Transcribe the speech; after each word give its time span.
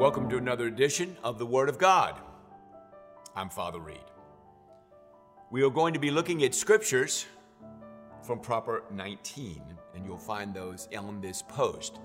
Welcome 0.00 0.30
to 0.30 0.38
another 0.38 0.66
edition 0.66 1.14
of 1.22 1.38
the 1.38 1.44
Word 1.44 1.68
of 1.68 1.76
God. 1.76 2.18
I'm 3.36 3.50
Father 3.50 3.80
Reed. 3.80 3.98
We 5.50 5.62
are 5.62 5.68
going 5.68 5.92
to 5.92 6.00
be 6.00 6.10
looking 6.10 6.42
at 6.42 6.54
scriptures 6.54 7.26
from 8.22 8.40
Proper 8.40 8.84
19, 8.90 9.62
and 9.94 10.06
you'll 10.06 10.16
find 10.16 10.54
those 10.54 10.88
on 10.96 11.20
this 11.20 11.42
post. 11.42 11.98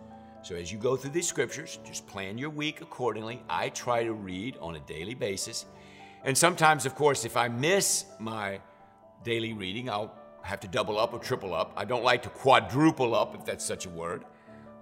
So 0.43 0.55
as 0.55 0.73
you 0.73 0.77
go 0.77 0.97
through 0.97 1.11
these 1.11 1.25
scriptures, 1.25 1.79
just 1.85 2.05
plan 2.05 2.37
your 2.37 2.49
week 2.49 2.81
accordingly. 2.81 3.41
I 3.49 3.69
try 3.69 4.03
to 4.03 4.11
read 4.11 4.57
on 4.59 4.75
a 4.75 4.81
daily 4.81 5.13
basis. 5.13 5.65
And 6.25 6.37
sometimes, 6.37 6.85
of 6.85 6.95
course, 6.95 7.23
if 7.23 7.37
I 7.37 7.47
miss 7.47 8.03
my 8.19 8.59
daily 9.23 9.53
reading, 9.53 9.89
I'll 9.89 10.13
have 10.41 10.59
to 10.59 10.67
double 10.67 10.99
up 10.99 11.13
or 11.13 11.19
triple 11.19 11.53
up. 11.53 11.71
I 11.77 11.85
don't 11.85 12.03
like 12.03 12.23
to 12.23 12.29
quadruple 12.29 13.15
up, 13.15 13.35
if 13.35 13.45
that's 13.45 13.63
such 13.63 13.85
a 13.85 13.89
word. 13.89 14.25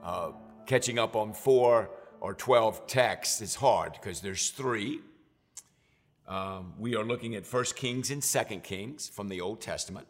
Uh, 0.04 0.32
catching 0.66 0.98
up 0.98 1.16
on 1.16 1.32
four 1.32 1.92
or 2.24 2.34
12 2.34 2.88
texts 2.88 3.42
is 3.42 3.56
hard 3.56 3.92
because 3.92 4.22
there's 4.22 4.50
three. 4.50 5.02
Um, 6.26 6.74
we 6.80 6.96
are 6.96 7.04
looking 7.04 7.36
at 7.36 7.46
First 7.46 7.76
Kings 7.76 8.10
and 8.10 8.24
Second 8.24 8.64
Kings 8.64 9.10
from 9.10 9.28
the 9.28 9.42
Old 9.42 9.60
Testament. 9.60 10.08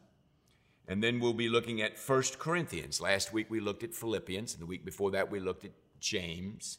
And 0.88 1.04
then 1.04 1.20
we'll 1.20 1.34
be 1.34 1.50
looking 1.50 1.82
at 1.82 1.98
First 1.98 2.38
Corinthians. 2.38 3.02
Last 3.02 3.34
week 3.34 3.50
we 3.50 3.60
looked 3.60 3.84
at 3.84 3.96
Philippians, 3.96 4.54
and 4.54 4.62
the 4.62 4.68
week 4.68 4.86
before 4.86 5.10
that 5.10 5.32
we 5.32 5.40
looked 5.40 5.66
at 5.66 5.72
James. 6.00 6.78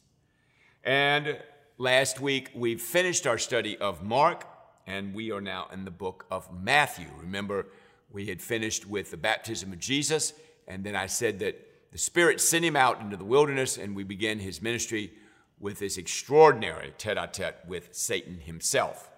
And 0.85 1.37
last 1.79 2.21
week 2.21 2.51
we 2.55 2.77
finished 2.77 3.27
our 3.27 3.39
study 3.39 3.77
of 3.79 4.05
Mark, 4.05 4.47
and 4.87 5.13
we 5.13 5.33
are 5.33 5.41
now 5.41 5.67
in 5.73 5.85
the 5.85 5.91
book 5.91 6.27
of 6.31 6.49
Matthew. 6.55 7.09
Remember, 7.19 7.67
we 8.09 8.27
had 8.27 8.41
finished 8.41 8.87
with 8.87 9.11
the 9.11 9.17
baptism 9.17 9.73
of 9.73 9.81
Jesus, 9.81 10.33
and 10.69 10.85
then 10.85 10.95
I 10.95 11.07
said 11.07 11.41
that 11.41 11.91
the 11.91 11.99
Spirit 11.99 12.41
sent 12.41 12.65
him 12.65 12.77
out 12.77 13.01
into 13.01 13.17
the 13.17 13.25
wilderness, 13.25 13.79
and 13.79 13.97
we 13.97 14.05
began 14.05 14.39
his 14.39 14.63
ministry 14.63 15.13
with 15.59 15.79
this 15.79 15.97
extraordinary 15.97 16.93
tete 16.99 17.17
a 17.19 17.27
tete 17.27 17.57
with 17.67 17.89
Satan 17.93 18.41
himself. 18.41 19.11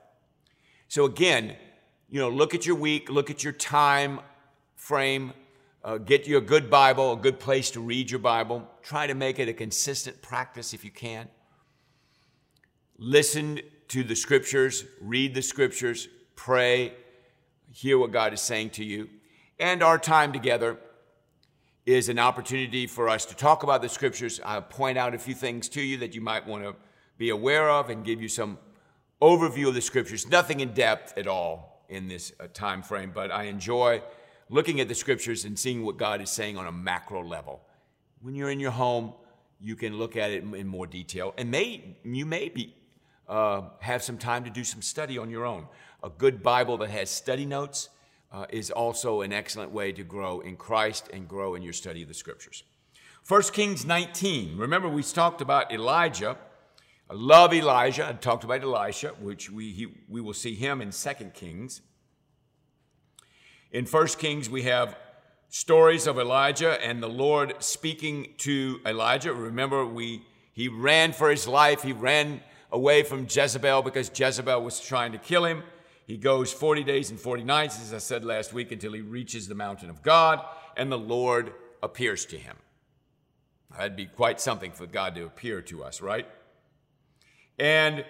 So, 0.89 1.05
again, 1.05 1.57
you 2.09 2.21
know, 2.21 2.29
look 2.29 2.55
at 2.55 2.67
your 2.67 2.77
week, 2.77 3.11
look 3.11 3.31
at 3.31 3.43
your 3.43 3.53
time 3.53 4.21
frame, 4.77 5.33
uh, 5.83 5.99
get 5.99 6.27
you 6.27 6.37
a 6.37 6.41
good 6.41 6.71
Bible, 6.71 7.13
a 7.13 7.17
good 7.17 7.41
place 7.41 7.71
to 7.73 7.81
read 7.81 8.11
your 8.11 8.21
Bible. 8.21 8.69
Try 8.83 9.07
to 9.07 9.15
make 9.15 9.39
it 9.39 9.49
a 9.49 9.53
consistent 9.53 10.23
practice 10.23 10.73
if 10.73 10.85
you 10.85 10.91
can. 10.91 11.29
Listen 12.99 13.61
to 13.89 14.03
the 14.03 14.17
scriptures, 14.17 14.85
read 15.01 15.35
the 15.35 15.43
scriptures, 15.43 16.09
pray, 16.35 16.93
hear 17.73 17.99
what 17.99 18.11
God 18.11 18.33
is 18.33 18.41
saying 18.41 18.71
to 18.71 18.85
you. 18.85 19.09
And 19.59 19.83
our 19.83 19.99
time 19.99 20.33
together 20.33 20.79
is 21.87 22.09
an 22.09 22.19
opportunity 22.19 22.89
for 22.89 23.09
us 23.09 23.25
to 23.27 23.37
talk 23.37 23.63
about 23.63 23.81
the 23.81 23.89
scriptures. 23.89 24.41
I'll 24.45 24.61
point 24.61 24.99
out 24.99 25.15
a 25.15 25.19
few 25.19 25.35
things 25.35 25.69
to 25.71 25.81
you 25.81 25.99
that 25.99 26.15
you 26.17 26.21
might 26.21 26.45
want 26.45 26.65
to 26.65 26.75
be 27.17 27.31
aware 27.31 27.71
of 27.71 27.91
and 27.91 28.05
give 28.05 28.21
you 28.21 28.29
some 28.29 28.59
overview 29.23 29.69
of 29.69 29.75
the 29.75 29.81
scriptures. 29.81 30.29
Nothing 30.29 30.61
in 30.61 30.75
depth 30.75 31.17
at 31.17 31.29
all 31.29 31.85
in 31.89 32.09
this 32.09 32.33
uh, 32.41 32.49
time 32.53 32.83
frame, 32.83 33.13
but 33.15 33.31
I 33.31 33.45
enjoy 33.45 34.03
looking 34.51 34.81
at 34.81 34.89
the 34.89 34.97
scriptures 34.97 35.45
and 35.45 35.57
seeing 35.57 35.85
what 35.85 35.97
God 35.97 36.21
is 36.21 36.29
saying 36.29 36.59
on 36.59 36.67
a 36.67 36.73
macro 36.73 37.25
level. 37.25 37.61
When 38.21 38.35
you're 38.35 38.51
in 38.51 38.59
your 38.59 38.73
home, 38.73 39.13
you 39.61 39.77
can 39.77 39.97
look 39.97 40.17
at 40.17 40.33
it 40.33 40.43
in 40.43 40.67
more 40.67 40.89
detail, 40.89 41.35
and 41.39 41.51
may 41.51 41.97
you 42.05 42.27
may 42.27 42.49
be 42.49 42.75
uh, 43.29 43.63
have 43.81 44.03
some 44.03 44.19
time 44.19 44.45
to 44.45 44.51
do 44.51 44.65
some 44.65 44.83
study 44.83 45.19
on 45.19 45.31
your 45.31 45.47
own. 45.47 45.67
A 46.03 46.11
good 46.11 46.43
Bible 46.43 46.77
that 46.79 46.91
has 46.91 47.11
study 47.11 47.47
notes 47.47 47.89
uh, 48.33 48.47
is 48.51 48.71
also 48.71 49.21
an 49.21 49.33
excellent 49.33 49.71
way 49.71 49.93
to 49.93 50.03
grow 50.03 50.41
in 50.41 50.57
Christ 50.57 51.09
and 51.13 51.29
grow 51.29 51.55
in 51.55 51.63
your 51.63 51.73
study 51.73 52.03
of 52.03 52.09
the 52.09 52.15
scriptures. 52.15 52.63
1 53.29 53.43
Kings 53.53 53.85
19. 53.85 54.57
Remember, 54.57 54.89
we 54.89 55.03
talked 55.03 55.41
about 55.41 55.73
Elijah. 55.73 56.37
I 57.11 57.15
love 57.15 57.53
Elijah. 57.53 58.07
I 58.09 58.13
talked 58.13 58.45
about 58.45 58.63
Elisha, 58.63 59.09
which 59.21 59.51
we, 59.51 59.73
he, 59.73 59.87
we 60.09 60.21
will 60.21 60.35
see 60.35 60.55
him 60.55 60.81
in 60.81 60.91
2 60.91 61.11
Kings. 61.35 61.83
In 63.73 63.85
1 63.85 64.07
Kings, 64.19 64.49
we 64.49 64.63
have 64.63 64.97
stories 65.49 66.07
of 66.07 66.19
Elijah 66.19 66.83
and 66.85 67.03
the 67.03 67.09
Lord 67.09 67.55
speaking 67.61 68.35
to 68.39 68.81
Elijah. 68.85 69.33
Remember, 69.33 69.85
we, 69.85 70.23
he 70.53 70.69
ran 70.69 71.13
for 71.13 71.31
his 71.31 71.49
life. 71.49 71.83
He 71.83 71.93
ran 71.93 72.41
away 72.71 73.03
from 73.03 73.27
Jezebel 73.29 73.83
because 73.83 74.11
Jezebel 74.15 74.63
was 74.63 74.81
trying 74.81 75.13
to 75.13 75.19
kill 75.19 75.45
him. 75.45 75.63
He 76.07 76.17
goes 76.17 76.53
40 76.53 76.85
days 76.85 77.11
and 77.11 77.19
40 77.19 77.43
nights, 77.43 77.81
as 77.81 77.93
I 77.93 77.99
said 77.99 78.25
last 78.25 78.53
week, 78.53 78.71
until 78.71 78.93
he 78.93 79.01
reaches 79.01 79.49
the 79.49 79.57
mountain 79.57 79.91
of 79.91 80.03
God, 80.03 80.41
and 80.77 80.91
the 80.91 80.99
Lord 80.99 81.53
appears 81.83 82.25
to 82.27 82.39
him. 82.39 82.57
That'd 83.77 83.97
be 83.97 84.07
quite 84.07 84.41
something 84.41 84.71
for 84.71 84.87
God 84.87 85.17
to 85.17 85.25
appear 85.25 85.61
to 85.63 85.83
us, 85.83 86.01
right? 86.01 86.29
And 87.59 88.05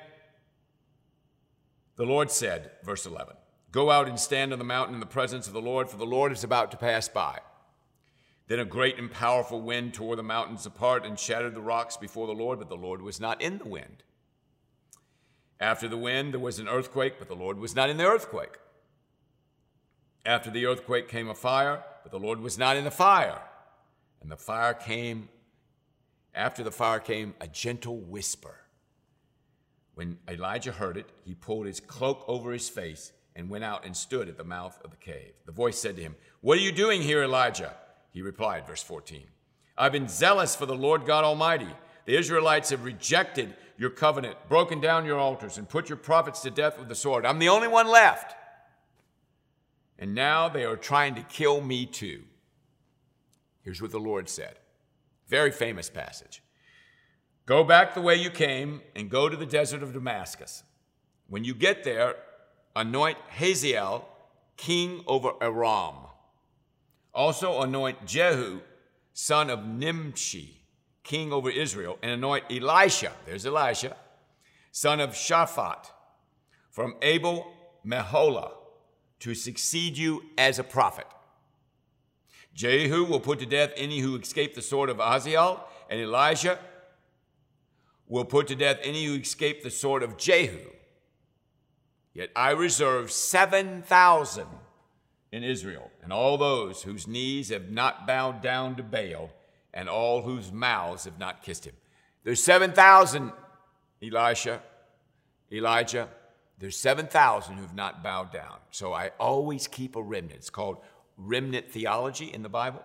the 1.96 2.04
Lord 2.04 2.30
said, 2.30 2.70
verse 2.84 3.06
11, 3.06 3.34
Go 3.72 3.90
out 3.90 4.08
and 4.08 4.20
stand 4.20 4.52
on 4.52 4.58
the 4.58 4.64
mountain 4.64 4.94
in 4.94 5.00
the 5.00 5.06
presence 5.06 5.46
of 5.46 5.54
the 5.54 5.62
Lord, 5.62 5.88
for 5.88 5.96
the 5.96 6.06
Lord 6.06 6.32
is 6.32 6.44
about 6.44 6.70
to 6.72 6.76
pass 6.76 7.08
by. 7.08 7.38
Then 8.48 8.60
a 8.60 8.64
great 8.64 8.98
and 8.98 9.10
powerful 9.10 9.60
wind 9.60 9.94
tore 9.94 10.16
the 10.16 10.22
mountains 10.22 10.66
apart 10.66 11.04
and 11.04 11.18
shattered 11.18 11.54
the 11.54 11.62
rocks 11.62 11.96
before 11.96 12.26
the 12.26 12.32
Lord, 12.32 12.58
but 12.58 12.68
the 12.68 12.76
Lord 12.76 13.00
was 13.00 13.18
not 13.18 13.40
in 13.40 13.58
the 13.58 13.68
wind. 13.68 14.02
After 15.60 15.88
the 15.88 15.96
wind, 15.96 16.32
there 16.32 16.40
was 16.40 16.58
an 16.58 16.68
earthquake, 16.68 17.14
but 17.18 17.28
the 17.28 17.34
Lord 17.34 17.58
was 17.58 17.74
not 17.74 17.88
in 17.88 17.96
the 17.96 18.06
earthquake. 18.06 18.58
After 20.24 20.50
the 20.50 20.66
earthquake 20.66 21.08
came 21.08 21.28
a 21.28 21.34
fire, 21.34 21.82
but 22.02 22.12
the 22.12 22.18
Lord 22.18 22.40
was 22.40 22.58
not 22.58 22.76
in 22.76 22.84
the 22.84 22.90
fire. 22.90 23.40
And 24.20 24.30
the 24.30 24.36
fire 24.36 24.74
came, 24.74 25.28
after 26.34 26.62
the 26.62 26.70
fire 26.70 26.98
came 26.98 27.34
a 27.40 27.48
gentle 27.48 27.98
whisper. 27.98 28.56
When 29.94 30.18
Elijah 30.28 30.72
heard 30.72 30.98
it, 30.98 31.08
he 31.24 31.34
pulled 31.34 31.66
his 31.66 31.80
cloak 31.80 32.24
over 32.28 32.52
his 32.52 32.68
face 32.68 33.12
and 33.34 33.48
went 33.48 33.64
out 33.64 33.86
and 33.86 33.96
stood 33.96 34.28
at 34.28 34.36
the 34.36 34.44
mouth 34.44 34.78
of 34.84 34.90
the 34.90 34.96
cave. 34.96 35.32
The 35.46 35.52
voice 35.52 35.78
said 35.78 35.96
to 35.96 36.02
him, 36.02 36.16
What 36.42 36.58
are 36.58 36.62
you 36.62 36.72
doing 36.72 37.00
here, 37.00 37.22
Elijah? 37.22 37.74
He 38.10 38.20
replied, 38.20 38.66
verse 38.66 38.82
14, 38.82 39.22
I've 39.78 39.92
been 39.92 40.08
zealous 40.08 40.56
for 40.56 40.66
the 40.66 40.74
Lord 40.74 41.06
God 41.06 41.24
Almighty. 41.24 41.68
The 42.06 42.16
Israelites 42.16 42.70
have 42.70 42.84
rejected 42.84 43.54
your 43.76 43.90
covenant, 43.90 44.36
broken 44.48 44.80
down 44.80 45.04
your 45.04 45.18
altars, 45.18 45.58
and 45.58 45.68
put 45.68 45.88
your 45.88 45.98
prophets 45.98 46.40
to 46.42 46.50
death 46.50 46.78
with 46.78 46.88
the 46.88 46.94
sword. 46.94 47.26
I'm 47.26 47.38
the 47.38 47.48
only 47.50 47.68
one 47.68 47.88
left. 47.88 48.34
And 49.98 50.14
now 50.14 50.48
they 50.48 50.64
are 50.64 50.76
trying 50.76 51.14
to 51.16 51.22
kill 51.22 51.60
me 51.60 51.84
too. 51.84 52.22
Here's 53.62 53.82
what 53.82 53.90
the 53.90 53.98
Lord 53.98 54.28
said. 54.28 54.56
Very 55.28 55.50
famous 55.50 55.90
passage. 55.90 56.42
Go 57.44 57.64
back 57.64 57.94
the 57.94 58.00
way 58.00 58.16
you 58.16 58.30
came 58.30 58.80
and 58.94 59.10
go 59.10 59.28
to 59.28 59.36
the 59.36 59.46
desert 59.46 59.82
of 59.82 59.92
Damascus. 59.92 60.62
When 61.28 61.44
you 61.44 61.54
get 61.54 61.84
there, 61.84 62.16
anoint 62.74 63.18
Hazael 63.28 64.08
king 64.56 65.02
over 65.06 65.32
Aram. 65.40 65.94
Also 67.12 67.62
anoint 67.62 68.06
Jehu, 68.06 68.60
son 69.12 69.50
of 69.50 69.64
Nimshi, 69.66 70.55
king 71.06 71.32
over 71.32 71.48
Israel, 71.48 71.98
and 72.02 72.10
anoint 72.10 72.44
Elisha, 72.50 73.12
there's 73.24 73.46
Elisha, 73.46 73.96
son 74.72 75.00
of 75.00 75.10
Shaphat, 75.10 75.86
from 76.70 76.96
Abel 77.00 77.46
Meholah, 77.86 78.50
to 79.20 79.34
succeed 79.34 79.96
you 79.96 80.22
as 80.36 80.58
a 80.58 80.64
prophet. 80.64 81.06
Jehu 82.54 83.04
will 83.04 83.20
put 83.20 83.38
to 83.38 83.46
death 83.46 83.70
any 83.76 84.00
who 84.00 84.16
escape 84.16 84.54
the 84.54 84.62
sword 84.62 84.90
of 84.90 84.98
Ahaziel, 84.98 85.60
and 85.88 86.00
Elisha 86.00 86.58
will 88.08 88.24
put 88.24 88.48
to 88.48 88.54
death 88.54 88.78
any 88.82 89.04
who 89.04 89.14
escape 89.14 89.62
the 89.62 89.70
sword 89.70 90.02
of 90.02 90.16
Jehu. 90.16 90.58
Yet 92.12 92.30
I 92.34 92.50
reserve 92.50 93.12
7,000 93.12 94.46
in 95.32 95.44
Israel, 95.44 95.90
and 96.02 96.12
all 96.12 96.38
those 96.38 96.82
whose 96.82 97.06
knees 97.06 97.50
have 97.50 97.70
not 97.70 98.06
bowed 98.06 98.40
down 98.42 98.74
to 98.76 98.82
Baal 98.82 99.30
and 99.76 99.90
all 99.90 100.22
whose 100.22 100.50
mouths 100.50 101.04
have 101.04 101.18
not 101.18 101.42
kissed 101.42 101.66
him. 101.66 101.74
There's 102.24 102.42
7,000, 102.42 103.30
Elisha, 104.02 104.62
Elijah. 105.52 106.08
There's 106.58 106.78
7,000 106.78 107.58
who've 107.58 107.74
not 107.74 108.02
bowed 108.02 108.32
down. 108.32 108.56
So 108.70 108.94
I 108.94 109.10
always 109.20 109.68
keep 109.68 109.94
a 109.94 110.02
remnant. 110.02 110.38
It's 110.38 110.50
called 110.50 110.78
remnant 111.18 111.70
theology 111.70 112.32
in 112.32 112.42
the 112.42 112.48
Bible. 112.48 112.82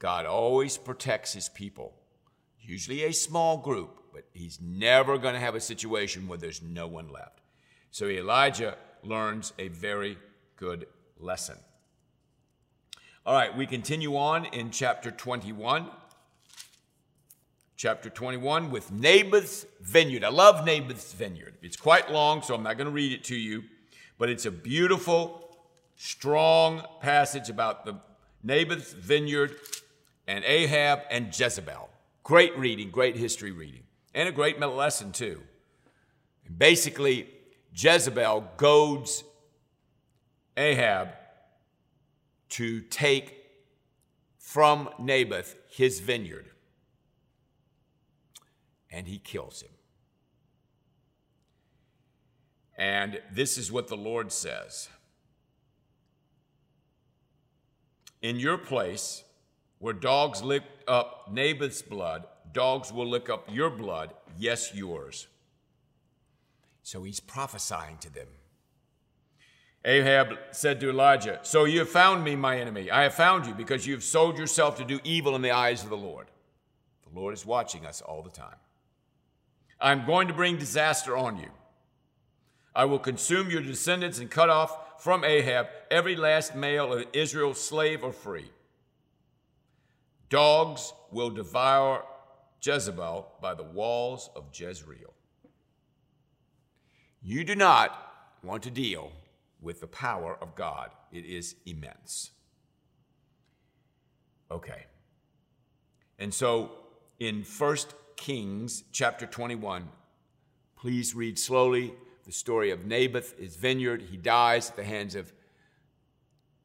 God 0.00 0.26
always 0.26 0.76
protects 0.76 1.32
his 1.32 1.48
people, 1.48 1.94
usually 2.60 3.04
a 3.04 3.12
small 3.12 3.58
group, 3.58 4.02
but 4.12 4.24
he's 4.32 4.60
never 4.60 5.16
going 5.18 5.34
to 5.34 5.40
have 5.40 5.54
a 5.54 5.60
situation 5.60 6.26
where 6.26 6.38
there's 6.38 6.60
no 6.60 6.88
one 6.88 7.08
left. 7.08 7.40
So 7.92 8.06
Elijah 8.06 8.76
learns 9.04 9.52
a 9.60 9.68
very 9.68 10.18
good 10.56 10.86
lesson. 11.16 11.58
All 13.24 13.34
right, 13.34 13.56
we 13.56 13.66
continue 13.66 14.16
on 14.16 14.46
in 14.46 14.72
chapter 14.72 15.12
21. 15.12 15.86
Chapter 17.76 18.10
21 18.10 18.72
with 18.72 18.90
Naboth's 18.90 19.64
vineyard. 19.80 20.24
I 20.24 20.28
love 20.28 20.64
Naboth's 20.66 21.12
vineyard. 21.12 21.54
It's 21.62 21.76
quite 21.76 22.10
long, 22.10 22.42
so 22.42 22.52
I'm 22.52 22.64
not 22.64 22.78
going 22.78 22.88
to 22.88 22.92
read 22.92 23.12
it 23.12 23.22
to 23.26 23.36
you, 23.36 23.62
but 24.18 24.28
it's 24.28 24.44
a 24.44 24.50
beautiful, 24.50 25.56
strong 25.94 26.84
passage 27.00 27.48
about 27.48 27.84
the 27.84 28.00
Naboth's 28.42 28.92
vineyard 28.92 29.54
and 30.26 30.44
Ahab 30.44 31.02
and 31.08 31.28
Jezebel. 31.28 31.90
Great 32.24 32.58
reading, 32.58 32.90
great 32.90 33.14
history 33.14 33.52
reading. 33.52 33.84
and 34.16 34.28
a 34.28 34.32
great 34.32 34.58
lesson, 34.58 35.12
too. 35.12 35.40
Basically, 36.58 37.30
Jezebel 37.72 38.48
goads 38.56 39.22
Ahab 40.56 41.10
to 42.52 42.82
take 42.82 43.38
from 44.38 44.90
Naboth 44.98 45.56
his 45.70 46.00
vineyard, 46.00 46.50
and 48.90 49.06
he 49.06 49.18
kills 49.18 49.62
him. 49.62 49.70
And 52.76 53.22
this 53.32 53.56
is 53.56 53.72
what 53.72 53.88
the 53.88 53.96
Lord 53.96 54.30
says 54.30 54.90
In 58.20 58.38
your 58.38 58.58
place, 58.58 59.24
where 59.78 59.94
dogs 59.94 60.42
licked 60.42 60.86
up 60.86 61.32
Naboth's 61.32 61.80
blood, 61.80 62.26
dogs 62.52 62.92
will 62.92 63.08
lick 63.08 63.30
up 63.30 63.48
your 63.50 63.70
blood, 63.70 64.12
yes, 64.38 64.74
yours. 64.74 65.26
So 66.82 67.02
he's 67.02 67.20
prophesying 67.20 67.96
to 67.98 68.12
them. 68.12 68.28
Ahab 69.84 70.38
said 70.52 70.80
to 70.80 70.90
Elijah, 70.90 71.40
So 71.42 71.64
you 71.64 71.80
have 71.80 71.88
found 71.88 72.22
me, 72.22 72.36
my 72.36 72.58
enemy. 72.58 72.90
I 72.90 73.02
have 73.02 73.14
found 73.14 73.46
you 73.46 73.54
because 73.54 73.86
you 73.86 73.94
have 73.94 74.04
sold 74.04 74.38
yourself 74.38 74.76
to 74.76 74.84
do 74.84 75.00
evil 75.02 75.34
in 75.34 75.42
the 75.42 75.50
eyes 75.50 75.82
of 75.82 75.90
the 75.90 75.96
Lord. 75.96 76.28
The 77.08 77.18
Lord 77.18 77.34
is 77.34 77.44
watching 77.44 77.84
us 77.84 78.00
all 78.00 78.22
the 78.22 78.30
time. 78.30 78.56
I'm 79.80 80.06
going 80.06 80.28
to 80.28 80.34
bring 80.34 80.56
disaster 80.56 81.16
on 81.16 81.38
you. 81.38 81.50
I 82.74 82.84
will 82.84 83.00
consume 83.00 83.50
your 83.50 83.60
descendants 83.60 84.18
and 84.18 84.30
cut 84.30 84.48
off 84.48 85.02
from 85.02 85.24
Ahab 85.24 85.66
every 85.90 86.14
last 86.14 86.54
male 86.54 86.92
of 86.92 87.04
Israel, 87.12 87.52
slave 87.52 88.04
or 88.04 88.12
free. 88.12 88.50
Dogs 90.28 90.92
will 91.10 91.30
devour 91.30 92.04
Jezebel 92.62 93.26
by 93.42 93.54
the 93.54 93.64
walls 93.64 94.30
of 94.36 94.44
Jezreel. 94.54 95.12
You 97.20 97.44
do 97.44 97.56
not 97.56 97.98
want 98.42 98.62
to 98.62 98.70
deal 98.70 99.12
with 99.62 99.80
the 99.80 99.86
power 99.86 100.36
of 100.40 100.54
God, 100.54 100.90
it 101.12 101.24
is 101.24 101.54
immense. 101.64 102.32
Okay. 104.50 104.84
And 106.18 106.34
so 106.34 106.72
in 107.18 107.44
1 107.44 107.76
Kings 108.16 108.84
chapter 108.92 109.26
21, 109.26 109.88
please 110.76 111.14
read 111.14 111.38
slowly 111.38 111.94
the 112.24 112.32
story 112.32 112.70
of 112.70 112.84
Naboth, 112.84 113.38
his 113.38 113.56
vineyard. 113.56 114.02
He 114.10 114.16
dies 114.16 114.70
at 114.70 114.76
the 114.76 114.84
hands 114.84 115.14
of 115.14 115.32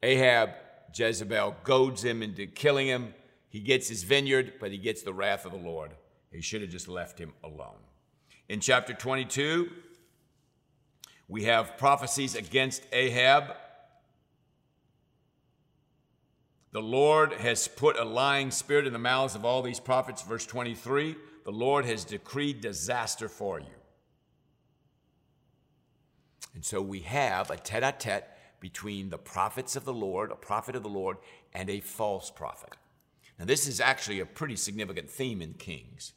Ahab. 0.02 0.50
Jezebel 0.94 1.56
goads 1.64 2.04
him 2.04 2.22
into 2.22 2.46
killing 2.46 2.86
him. 2.86 3.14
He 3.48 3.60
gets 3.60 3.88
his 3.88 4.02
vineyard, 4.02 4.54
but 4.60 4.70
he 4.70 4.78
gets 4.78 5.02
the 5.02 5.12
wrath 5.12 5.44
of 5.44 5.52
the 5.52 5.58
Lord. 5.58 5.92
He 6.32 6.40
should 6.40 6.62
have 6.62 6.70
just 6.70 6.88
left 6.88 7.18
him 7.18 7.32
alone. 7.42 7.78
In 8.48 8.60
chapter 8.60 8.92
22, 8.94 9.70
we 11.28 11.44
have 11.44 11.76
prophecies 11.76 12.34
against 12.34 12.82
Ahab. 12.90 13.54
The 16.72 16.80
Lord 16.80 17.34
has 17.34 17.68
put 17.68 17.98
a 17.98 18.04
lying 18.04 18.50
spirit 18.50 18.86
in 18.86 18.94
the 18.94 18.98
mouths 18.98 19.34
of 19.34 19.44
all 19.44 19.60
these 19.60 19.80
prophets. 19.80 20.22
Verse 20.22 20.46
23 20.46 21.16
The 21.44 21.52
Lord 21.52 21.84
has 21.84 22.04
decreed 22.04 22.62
disaster 22.62 23.28
for 23.28 23.60
you. 23.60 23.66
And 26.54 26.64
so 26.64 26.80
we 26.80 27.00
have 27.00 27.50
a 27.50 27.56
tete 27.56 27.84
a 27.84 27.92
tete 27.96 28.24
between 28.58 29.10
the 29.10 29.18
prophets 29.18 29.76
of 29.76 29.84
the 29.84 29.92
Lord, 29.92 30.32
a 30.32 30.36
prophet 30.36 30.74
of 30.74 30.82
the 30.82 30.88
Lord, 30.88 31.18
and 31.52 31.70
a 31.70 31.80
false 31.80 32.30
prophet. 32.30 32.74
Now, 33.38 33.44
this 33.44 33.68
is 33.68 33.80
actually 33.80 34.18
a 34.18 34.26
pretty 34.26 34.56
significant 34.56 35.08
theme 35.08 35.40
in 35.40 35.54
Kings, 35.54 36.14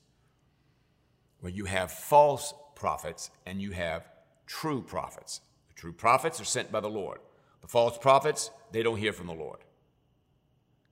where 1.40 1.52
you 1.52 1.66
have 1.66 1.92
false 1.92 2.54
prophets 2.76 3.30
and 3.46 3.62
you 3.62 3.72
have 3.72 4.08
true 4.52 4.82
prophets. 4.82 5.40
The 5.70 5.76
true 5.76 5.94
prophets 5.94 6.42
are 6.42 6.46
sent 6.46 6.74
by 6.74 6.82
the 6.82 6.90
Lord. 6.90 7.20
The 7.62 7.70
false 7.70 7.98
prophets, 7.98 8.52
they 8.74 8.84
don't 8.84 8.98
hear 8.98 9.14
from 9.14 9.28
the 9.28 9.34
Lord. 9.34 9.60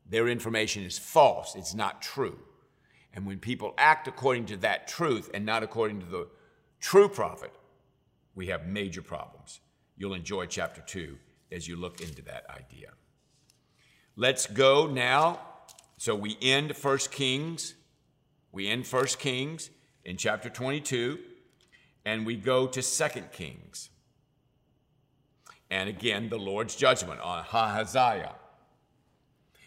Their 0.09 0.29
information 0.29 0.83
is 0.83 0.97
false, 0.97 1.55
it's 1.55 1.75
not 1.75 2.01
true. 2.01 2.39
And 3.13 3.25
when 3.25 3.37
people 3.37 3.73
act 3.77 4.07
according 4.07 4.45
to 4.45 4.57
that 4.57 4.87
truth 4.87 5.29
and 5.33 5.45
not 5.45 5.61
according 5.61 5.99
to 5.99 6.05
the 6.05 6.29
true 6.79 7.09
prophet, 7.09 7.51
we 8.33 8.47
have 8.47 8.65
major 8.65 9.01
problems. 9.01 9.59
You'll 9.97 10.13
enjoy 10.13 10.45
chapter 10.45 10.79
2 10.79 11.17
as 11.51 11.67
you 11.67 11.75
look 11.75 11.99
into 11.99 12.21
that 12.21 12.45
idea. 12.49 12.91
Let's 14.15 14.47
go 14.47 14.87
now. 14.87 15.41
So 15.97 16.15
we 16.15 16.37
end 16.41 16.71
1 16.71 16.97
Kings. 17.11 17.75
We 18.53 18.69
end 18.69 18.87
1 18.87 19.05
Kings 19.19 19.69
in 20.05 20.15
chapter 20.15 20.49
22, 20.49 21.19
and 22.05 22.25
we 22.25 22.35
go 22.35 22.67
to 22.67 22.81
2 22.81 23.07
Kings. 23.31 23.89
And 25.69 25.87
again, 25.87 26.29
the 26.29 26.37
Lord's 26.37 26.75
judgment 26.75 27.19
on 27.21 27.45
Ahaziah. 27.53 28.35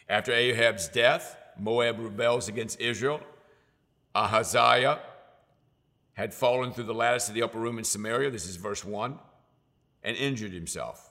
After 0.09 0.33
Ahab's 0.33 0.89
death, 0.89 1.37
Moab 1.59 1.99
rebels 1.99 2.49
against 2.49 2.81
Israel. 2.81 3.21
Ahaziah 4.15 5.01
had 6.15 6.35
fallen 6.35 6.73
through 6.73 6.85
the 6.85 6.95
lattice 6.95 7.29
of 7.29 7.35
the 7.35 7.43
upper 7.43 7.59
room 7.59 7.79
in 7.79 7.85
Samaria, 7.85 8.31
this 8.31 8.47
is 8.47 8.57
verse 8.57 8.85
1, 8.85 9.19
and 10.03 10.17
injured 10.17 10.53
himself. 10.53 11.11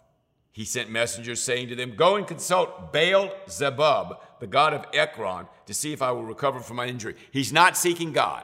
He 0.52 0.66
sent 0.66 0.90
messengers 0.90 1.42
saying 1.42 1.70
to 1.70 1.76
them, 1.76 1.96
Go 1.96 2.18
and 2.18 2.28
consult 2.28 2.92
Baal 2.92 3.32
Zebub, 3.50 4.20
the 4.40 4.48
god 4.48 4.74
of 4.74 4.86
Ekron, 4.94 5.48
to 5.66 5.74
see 5.74 5.94
if 5.94 6.02
I 6.02 6.12
will 6.12 6.26
recover 6.26 6.60
from 6.60 6.76
my 6.76 6.88
injury. 6.88 7.16
He's 7.32 7.54
not 7.54 7.78
seeking 7.78 8.12
God. 8.12 8.44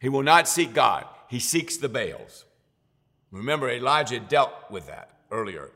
He 0.00 0.08
will 0.08 0.22
not 0.22 0.48
seek 0.48 0.72
God. 0.72 1.04
He 1.32 1.38
seeks 1.38 1.78
the 1.78 1.88
Baals. 1.88 2.44
Remember, 3.30 3.70
Elijah 3.70 4.20
dealt 4.20 4.52
with 4.70 4.86
that 4.88 5.16
earlier 5.30 5.70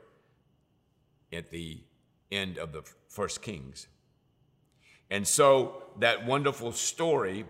at 1.32 1.50
the 1.50 1.80
end 2.30 2.58
of 2.58 2.72
the 2.72 2.82
first 3.08 3.40
Kings. 3.40 3.86
And 5.08 5.26
so 5.26 5.84
that 5.98 6.26
wonderful 6.26 6.72
story 6.72 7.46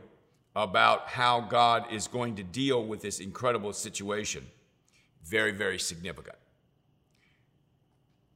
about 0.54 1.08
how 1.08 1.40
God 1.40 1.92
is 1.92 2.06
going 2.06 2.36
to 2.36 2.44
deal 2.44 2.86
with 2.86 3.00
this 3.00 3.18
incredible 3.18 3.72
situation. 3.72 4.46
Very, 5.24 5.50
very 5.50 5.80
significant. 5.80 6.38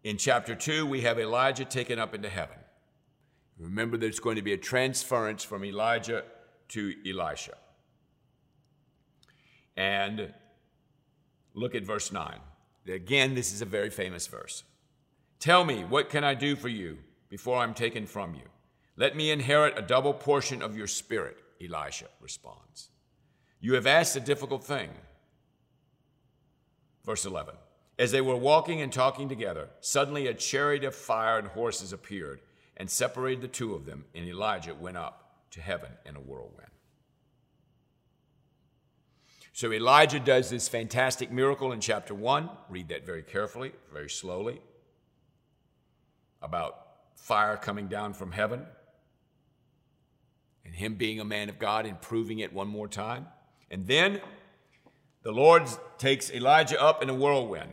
In 0.02 0.17
chapter 0.17 0.56
2, 0.56 0.84
we 0.84 1.02
have 1.02 1.20
Elijah 1.20 1.64
taken 1.64 2.00
up 2.00 2.12
into 2.12 2.28
heaven. 2.28 2.58
Remember, 3.56 3.96
there's 3.96 4.19
going 4.19 4.34
to 4.34 4.43
be 4.43 4.52
a 4.52 4.58
transference 4.58 5.44
from 5.44 5.65
Elijah 5.65 6.24
to 6.70 6.93
Elisha. 7.08 7.56
And 9.77 10.32
look 11.55 11.74
at 11.74 11.84
verse 11.84 12.12
9. 12.12 12.39
Again, 12.89 13.34
this 13.34 13.53
is 13.53 13.62
a 13.62 13.67
very 13.67 13.91
famous 13.91 14.27
verse. 14.27 14.65
Tell 15.39 15.65
me, 15.65 15.84
what 15.84 16.10
can 16.10 16.24
I 16.24 16.34
do 16.34 16.56
for 16.56 16.69
you 16.69 16.98
before 17.29 17.58
I'm 17.58 17.74
taken 17.74 18.06
from 18.06 18.34
you? 18.34 18.48
Let 18.96 19.17
me 19.17 19.31
inherit 19.31 19.79
a 19.79 19.82
double 19.82 20.12
portion 20.12 20.60
of 20.62 20.77
your 20.77 20.86
spirit. 20.86 21.39
Elisha 21.62 22.06
responds. 22.20 22.91
You 23.60 23.74
have 23.74 23.86
asked 23.86 24.17
a 24.17 24.20
difficult 24.20 24.65
thing. 24.65 24.91
Verse 27.05 27.24
11. 27.24 27.55
As 27.98 28.12
they 28.12 28.20
were 28.20 28.36
walking 28.36 28.81
and 28.81 28.93
talking 28.93 29.29
together, 29.29 29.69
suddenly 29.81 30.27
a 30.27 30.34
chariot 30.34 30.84
of 30.84 30.94
fire 30.94 31.39
and 31.39 31.48
horses 31.48 31.93
appeared 31.93 32.41
and 32.77 32.89
separated 32.89 33.43
the 33.43 33.48
two 33.48 33.74
of 33.74 33.84
them, 33.84 34.06
and 34.15 34.27
Elijah 34.27 34.74
went 34.74 34.96
up 34.96 35.44
to 35.50 35.60
heaven 35.60 35.91
in 36.06 36.17
a 36.17 36.20
whirlwind. 36.20 36.70
So 39.52 39.72
Elijah 39.72 40.20
does 40.20 40.48
this 40.50 40.69
fantastic 40.69 41.30
miracle 41.30 41.72
in 41.72 41.80
chapter 41.80 42.14
1. 42.14 42.48
Read 42.69 42.88
that 42.88 43.04
very 43.04 43.22
carefully, 43.22 43.72
very 43.92 44.08
slowly, 44.08 44.60
about 46.40 46.86
fire 47.16 47.56
coming 47.56 47.88
down 47.88 48.14
from 48.14 48.32
heaven 48.32 48.64
and 50.64 50.74
him 50.74 50.94
being 50.94 51.20
a 51.20 51.24
man 51.24 51.48
of 51.48 51.58
God 51.58 51.84
and 51.84 52.00
proving 52.00 52.38
it 52.38 52.52
one 52.52 52.69
more 52.69 52.88
time. 52.88 53.26
And 53.70 53.86
then 53.86 54.20
the 55.22 55.32
Lord 55.32 55.64
takes 55.98 56.30
Elijah 56.30 56.80
up 56.80 57.02
in 57.02 57.10
a 57.10 57.14
whirlwind. 57.14 57.72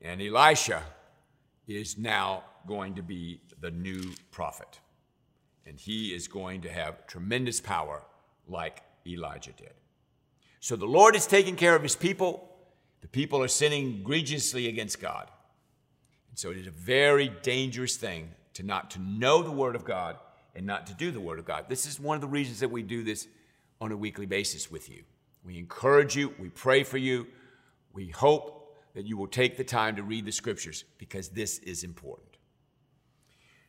And 0.00 0.20
Elisha 0.20 0.82
is 1.68 1.96
now 1.96 2.44
going 2.66 2.94
to 2.96 3.02
be 3.02 3.40
the 3.60 3.70
new 3.70 4.14
prophet. 4.30 4.80
And 5.66 5.78
he 5.78 6.08
is 6.08 6.26
going 6.26 6.62
to 6.62 6.72
have 6.72 7.06
tremendous 7.06 7.60
power 7.60 8.02
like 8.48 8.82
Elijah 9.06 9.52
did. 9.52 9.74
So 10.62 10.76
the 10.76 10.86
Lord 10.86 11.14
is 11.16 11.26
taking 11.26 11.56
care 11.56 11.76
of 11.76 11.82
his 11.82 11.96
people. 11.96 12.48
The 13.02 13.08
people 13.08 13.42
are 13.42 13.48
sinning 13.48 13.96
egregiously 14.00 14.68
against 14.68 15.00
God. 15.00 15.28
And 16.30 16.38
so 16.38 16.50
it 16.50 16.56
is 16.56 16.68
a 16.68 16.70
very 16.70 17.30
dangerous 17.42 17.96
thing 17.96 18.30
to 18.54 18.62
not 18.62 18.90
to 18.92 19.00
know 19.00 19.42
the 19.42 19.50
word 19.50 19.76
of 19.76 19.84
God 19.84 20.16
and 20.54 20.64
not 20.64 20.86
to 20.86 20.94
do 20.94 21.10
the 21.10 21.20
Word 21.20 21.38
of 21.38 21.44
God. 21.44 21.66
This 21.68 21.86
is 21.86 21.98
one 21.98 22.14
of 22.14 22.20
the 22.20 22.28
reasons 22.28 22.60
that 22.60 22.70
we 22.70 22.82
do 22.82 23.02
this 23.02 23.26
on 23.80 23.92
a 23.92 23.96
weekly 23.96 24.26
basis 24.26 24.70
with 24.70 24.88
you. 24.88 25.02
We 25.44 25.58
encourage 25.58 26.16
you, 26.16 26.34
we 26.38 26.50
pray 26.50 26.84
for 26.84 26.98
you, 26.98 27.26
we 27.92 28.08
hope 28.08 28.76
that 28.94 29.06
you 29.06 29.16
will 29.16 29.26
take 29.26 29.56
the 29.56 29.64
time 29.64 29.96
to 29.96 30.02
read 30.02 30.24
the 30.24 30.32
Scriptures 30.32 30.84
because 30.98 31.30
this 31.30 31.58
is 31.60 31.82
important. 31.82 32.36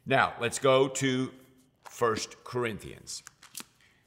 Now, 0.05 0.33
let's 0.39 0.59
go 0.59 0.87
to 0.89 1.31
1 1.97 2.17
Corinthians. 2.43 3.23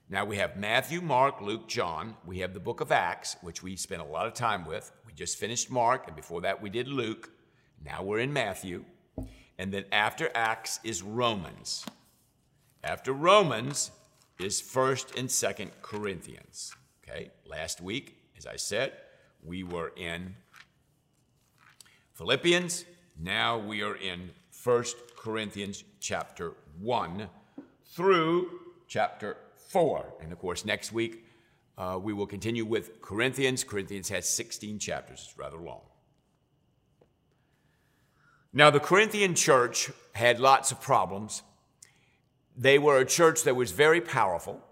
Now 0.08 0.25
we 0.25 0.36
have 0.36 0.56
Matthew, 0.56 1.00
Mark, 1.00 1.40
Luke, 1.40 1.66
John. 1.66 2.14
We 2.25 2.38
have 2.38 2.54
the 2.54 2.60
book 2.60 2.80
of 2.80 2.92
Acts, 2.92 3.36
which 3.40 3.64
we 3.64 3.75
spent 3.75 4.00
a 4.00 4.04
lot 4.04 4.28
of 4.28 4.34
time 4.34 4.64
with. 4.64 4.92
We 5.04 5.12
just 5.12 5.36
finished 5.36 5.68
Mark, 5.68 6.06
and 6.06 6.14
before 6.14 6.42
that 6.42 6.62
we 6.62 6.70
did 6.70 6.86
Luke. 6.86 7.30
Now 7.84 8.04
we're 8.04 8.20
in 8.20 8.32
Matthew. 8.32 8.84
And 9.58 9.75
then 9.75 9.84
after 9.90 10.30
Acts 10.32 10.78
is 10.84 11.02
Romans. 11.02 11.84
After 12.84 13.12
Romans 13.12 13.90
is 14.38 14.62
1st 14.62 15.18
and 15.18 15.28
2nd 15.28 15.70
Corinthians. 15.82 16.72
Okay? 17.02 17.32
Last 17.44 17.80
week, 17.80 18.16
as 18.38 18.46
I 18.46 18.56
said, 18.56 18.92
we 19.42 19.64
were 19.64 19.92
in 19.96 20.36
Philippians. 22.12 22.84
Now 23.18 23.58
we 23.58 23.82
are 23.82 23.96
in 23.96 24.30
1st 24.52 24.94
Corinthians 25.16 25.82
chapter 25.98 26.52
1 26.78 27.28
through 27.86 28.50
chapter 28.86 29.36
4. 29.68 30.14
And 30.20 30.32
of 30.32 30.38
course, 30.38 30.64
next 30.64 30.92
week 30.92 31.25
uh, 31.78 31.99
we 32.00 32.12
will 32.12 32.26
continue 32.26 32.64
with 32.64 33.00
Corinthians. 33.02 33.64
Corinthians 33.64 34.08
has 34.08 34.28
16 34.28 34.78
chapters, 34.78 35.26
it's 35.28 35.38
rather 35.38 35.58
long. 35.58 35.82
Now, 38.52 38.70
the 38.70 38.80
Corinthian 38.80 39.35
church 39.35 39.90
had 40.14 40.40
lots 40.40 40.73
of 40.73 40.80
problems. 40.80 41.42
They 42.56 42.78
were 42.78 42.99
a 42.99 43.04
church 43.04 43.42
that 43.42 43.54
was 43.54 43.70
very 43.70 44.00
powerful. 44.00 44.62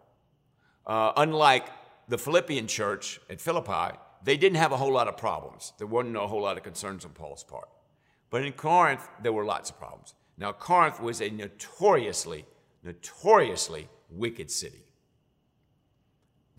Uh, 0.86 1.12
unlike 1.18 1.66
the 2.08 2.16
Philippian 2.16 2.66
church 2.66 3.20
at 3.28 3.42
Philippi, 3.42 3.98
they 4.22 4.38
didn't 4.38 4.56
have 4.56 4.72
a 4.72 4.78
whole 4.78 4.92
lot 4.92 5.06
of 5.06 5.18
problems. 5.18 5.74
There 5.76 5.86
wasn't 5.86 6.16
a 6.16 6.26
whole 6.26 6.42
lot 6.42 6.56
of 6.56 6.62
concerns 6.62 7.04
on 7.04 7.10
Paul's 7.10 7.44
part. 7.44 7.68
But 8.30 8.44
in 8.44 8.54
Corinth, 8.54 9.06
there 9.22 9.32
were 9.32 9.44
lots 9.44 9.68
of 9.68 9.78
problems. 9.78 10.14
Now, 10.38 10.52
Corinth 10.52 11.00
was 11.00 11.20
a 11.20 11.28
notoriously, 11.28 12.46
notoriously 12.84 13.88
wicked 14.10 14.50
city. 14.50 14.84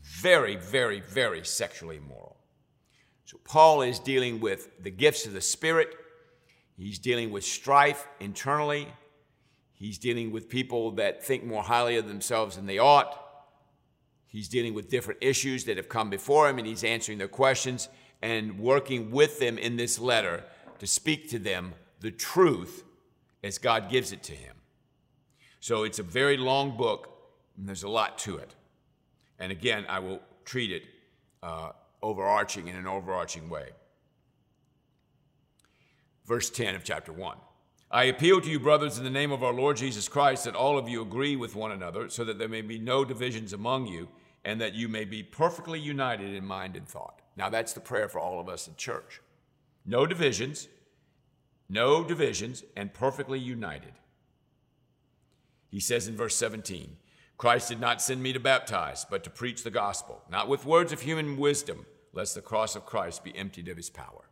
Very, 0.01 0.55
very, 0.55 0.99
very 0.99 1.43
sexually 1.43 1.97
immoral. 1.97 2.37
So, 3.25 3.37
Paul 3.43 3.81
is 3.81 3.99
dealing 3.99 4.39
with 4.39 4.69
the 4.83 4.91
gifts 4.91 5.25
of 5.25 5.33
the 5.33 5.41
Spirit. 5.41 5.89
He's 6.77 6.99
dealing 6.99 7.31
with 7.31 7.43
strife 7.43 8.07
internally. 8.19 8.87
He's 9.73 9.97
dealing 9.97 10.31
with 10.31 10.49
people 10.49 10.91
that 10.91 11.23
think 11.23 11.43
more 11.43 11.63
highly 11.63 11.97
of 11.97 12.07
themselves 12.07 12.55
than 12.55 12.65
they 12.65 12.77
ought. 12.77 13.21
He's 14.27 14.47
dealing 14.47 14.73
with 14.73 14.89
different 14.89 15.19
issues 15.23 15.63
that 15.65 15.77
have 15.77 15.89
come 15.89 16.09
before 16.09 16.49
him, 16.49 16.57
and 16.57 16.67
he's 16.67 16.83
answering 16.83 17.17
their 17.17 17.27
questions 17.27 17.89
and 18.21 18.59
working 18.59 19.11
with 19.11 19.39
them 19.39 19.57
in 19.57 19.75
this 19.77 19.99
letter 19.99 20.43
to 20.79 20.87
speak 20.87 21.29
to 21.29 21.39
them 21.39 21.73
the 22.01 22.11
truth 22.11 22.83
as 23.43 23.57
God 23.57 23.89
gives 23.89 24.11
it 24.11 24.23
to 24.23 24.33
him. 24.33 24.55
So 25.65 25.83
it's 25.83 25.97
a 25.97 26.03
very 26.03 26.37
long 26.37 26.77
book, 26.77 27.09
and 27.57 27.67
there's 27.67 27.81
a 27.81 27.89
lot 27.89 28.19
to 28.19 28.37
it. 28.37 28.53
And 29.39 29.51
again, 29.51 29.83
I 29.89 29.97
will 29.97 30.19
treat 30.43 30.71
it 30.71 30.83
uh, 31.41 31.71
overarching 32.03 32.67
in 32.67 32.75
an 32.75 32.85
overarching 32.85 33.49
way. 33.49 33.69
Verse 36.23 36.51
10 36.51 36.75
of 36.75 36.83
chapter 36.83 37.11
1. 37.11 37.37
I 37.89 38.03
appeal 38.03 38.41
to 38.41 38.47
you, 38.47 38.59
brothers, 38.59 38.99
in 38.99 39.03
the 39.03 39.09
name 39.09 39.31
of 39.31 39.43
our 39.43 39.53
Lord 39.53 39.77
Jesus 39.77 40.07
Christ, 40.07 40.43
that 40.43 40.53
all 40.55 40.77
of 40.77 40.87
you 40.87 41.01
agree 41.01 41.35
with 41.35 41.55
one 41.55 41.71
another, 41.71 42.09
so 42.09 42.23
that 42.25 42.37
there 42.37 42.47
may 42.47 42.61
be 42.61 42.77
no 42.77 43.03
divisions 43.03 43.51
among 43.51 43.87
you, 43.87 44.07
and 44.43 44.61
that 44.61 44.75
you 44.75 44.87
may 44.87 45.03
be 45.03 45.23
perfectly 45.23 45.79
united 45.79 46.31
in 46.31 46.45
mind 46.45 46.75
and 46.75 46.87
thought. 46.87 47.23
Now, 47.35 47.49
that's 47.49 47.73
the 47.73 47.79
prayer 47.79 48.07
for 48.07 48.19
all 48.19 48.39
of 48.39 48.49
us 48.49 48.67
in 48.67 48.75
church. 48.75 49.19
No 49.83 50.05
divisions, 50.05 50.67
no 51.67 52.03
divisions, 52.03 52.63
and 52.75 52.93
perfectly 52.93 53.39
united. 53.39 53.93
He 55.75 55.81
says 55.81 56.07
in 56.07 56.15
verse 56.15 56.37
17, 56.37 56.95
Christ 57.37 57.67
did 57.67 57.81
not 57.81 58.01
send 58.01 58.23
me 58.23 58.31
to 58.31 58.39
baptize, 58.39 59.05
but 59.09 59.25
to 59.25 59.29
preach 59.29 59.61
the 59.61 59.69
gospel, 59.69 60.23
not 60.31 60.47
with 60.47 60.65
words 60.65 60.93
of 60.93 61.01
human 61.01 61.35
wisdom, 61.35 61.85
lest 62.13 62.33
the 62.33 62.41
cross 62.41 62.77
of 62.77 62.85
Christ 62.85 63.25
be 63.25 63.35
emptied 63.35 63.67
of 63.67 63.75
his 63.75 63.89
power. 63.89 64.29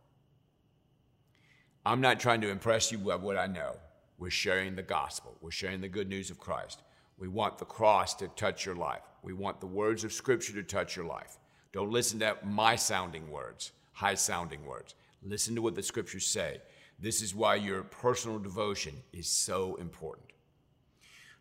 I'm 1.84 2.00
not 2.00 2.18
trying 2.18 2.40
to 2.40 2.48
impress 2.48 2.90
you 2.90 2.98
with 2.98 3.20
what 3.20 3.36
I 3.36 3.46
know. 3.46 3.76
We're 4.16 4.30
sharing 4.30 4.74
the 4.74 4.82
gospel, 4.82 5.36
we're 5.42 5.50
sharing 5.50 5.82
the 5.82 5.88
good 5.88 6.08
news 6.08 6.30
of 6.30 6.38
Christ. 6.38 6.82
We 7.18 7.28
want 7.28 7.58
the 7.58 7.66
cross 7.66 8.14
to 8.14 8.28
touch 8.28 8.64
your 8.64 8.76
life. 8.76 9.02
We 9.22 9.34
want 9.34 9.60
the 9.60 9.66
words 9.66 10.02
of 10.02 10.14
Scripture 10.14 10.54
to 10.54 10.62
touch 10.62 10.96
your 10.96 11.04
life. 11.04 11.36
Don't 11.72 11.92
listen 11.92 12.20
to 12.20 12.38
my 12.42 12.74
sounding 12.74 13.30
words, 13.30 13.72
high 13.92 14.14
sounding 14.14 14.64
words. 14.64 14.94
Listen 15.22 15.54
to 15.56 15.60
what 15.60 15.74
the 15.74 15.82
Scriptures 15.82 16.26
say. 16.26 16.62
This 16.98 17.20
is 17.20 17.34
why 17.34 17.56
your 17.56 17.82
personal 17.82 18.38
devotion 18.38 18.94
is 19.12 19.28
so 19.28 19.74
important. 19.74 20.30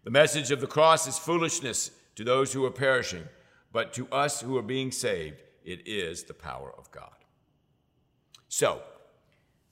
The 0.04 0.12
message 0.12 0.52
of 0.52 0.60
the 0.60 0.68
cross 0.68 1.08
is 1.08 1.18
foolishness 1.18 1.92
to 2.16 2.26
those 2.26 2.52
who 2.52 2.66
are 2.66 2.72
perishing, 2.72 3.24
but 3.72 3.94
to 3.94 4.08
us 4.10 4.42
who 4.42 4.58
are 4.58 4.64
being 4.64 4.92
saved, 4.92 5.42
it 5.64 5.88
is 5.88 6.24
the 6.24 6.34
power 6.34 6.74
of 6.78 6.92
God. 6.92 7.14
So, 8.50 8.82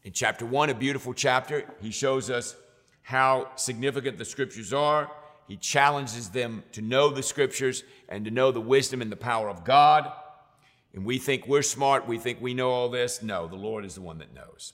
in 0.04 0.14
chapter 0.14 0.46
one, 0.46 0.70
a 0.70 0.74
beautiful 0.74 1.14
chapter, 1.14 1.66
he 1.82 1.92
shows 1.92 2.30
us 2.30 2.56
how 3.02 3.52
significant 3.56 4.18
the 4.18 4.26
scriptures 4.26 4.72
are. 4.72 5.12
He 5.48 5.58
challenges 5.58 6.30
them 6.30 6.64
to 6.72 6.82
know 6.82 7.10
the 7.10 7.24
scriptures 7.24 7.84
and 8.08 8.24
to 8.24 8.32
know 8.32 8.52
the 8.52 8.62
wisdom 8.62 9.02
and 9.02 9.12
the 9.12 9.18
power 9.18 9.50
of 9.50 9.66
God. 9.66 10.10
And 10.94 11.06
we 11.06 11.18
think 11.18 11.46
we're 11.46 11.62
smart, 11.62 12.08
we 12.08 12.18
think 12.18 12.40
we 12.42 12.54
know 12.54 12.70
all 12.70 12.90
this. 12.90 13.22
No, 13.22 13.48
the 13.48 13.56
Lord 13.56 13.84
is 13.84 13.96
the 13.96 14.02
one 14.02 14.20
that 14.20 14.34
knows. 14.34 14.74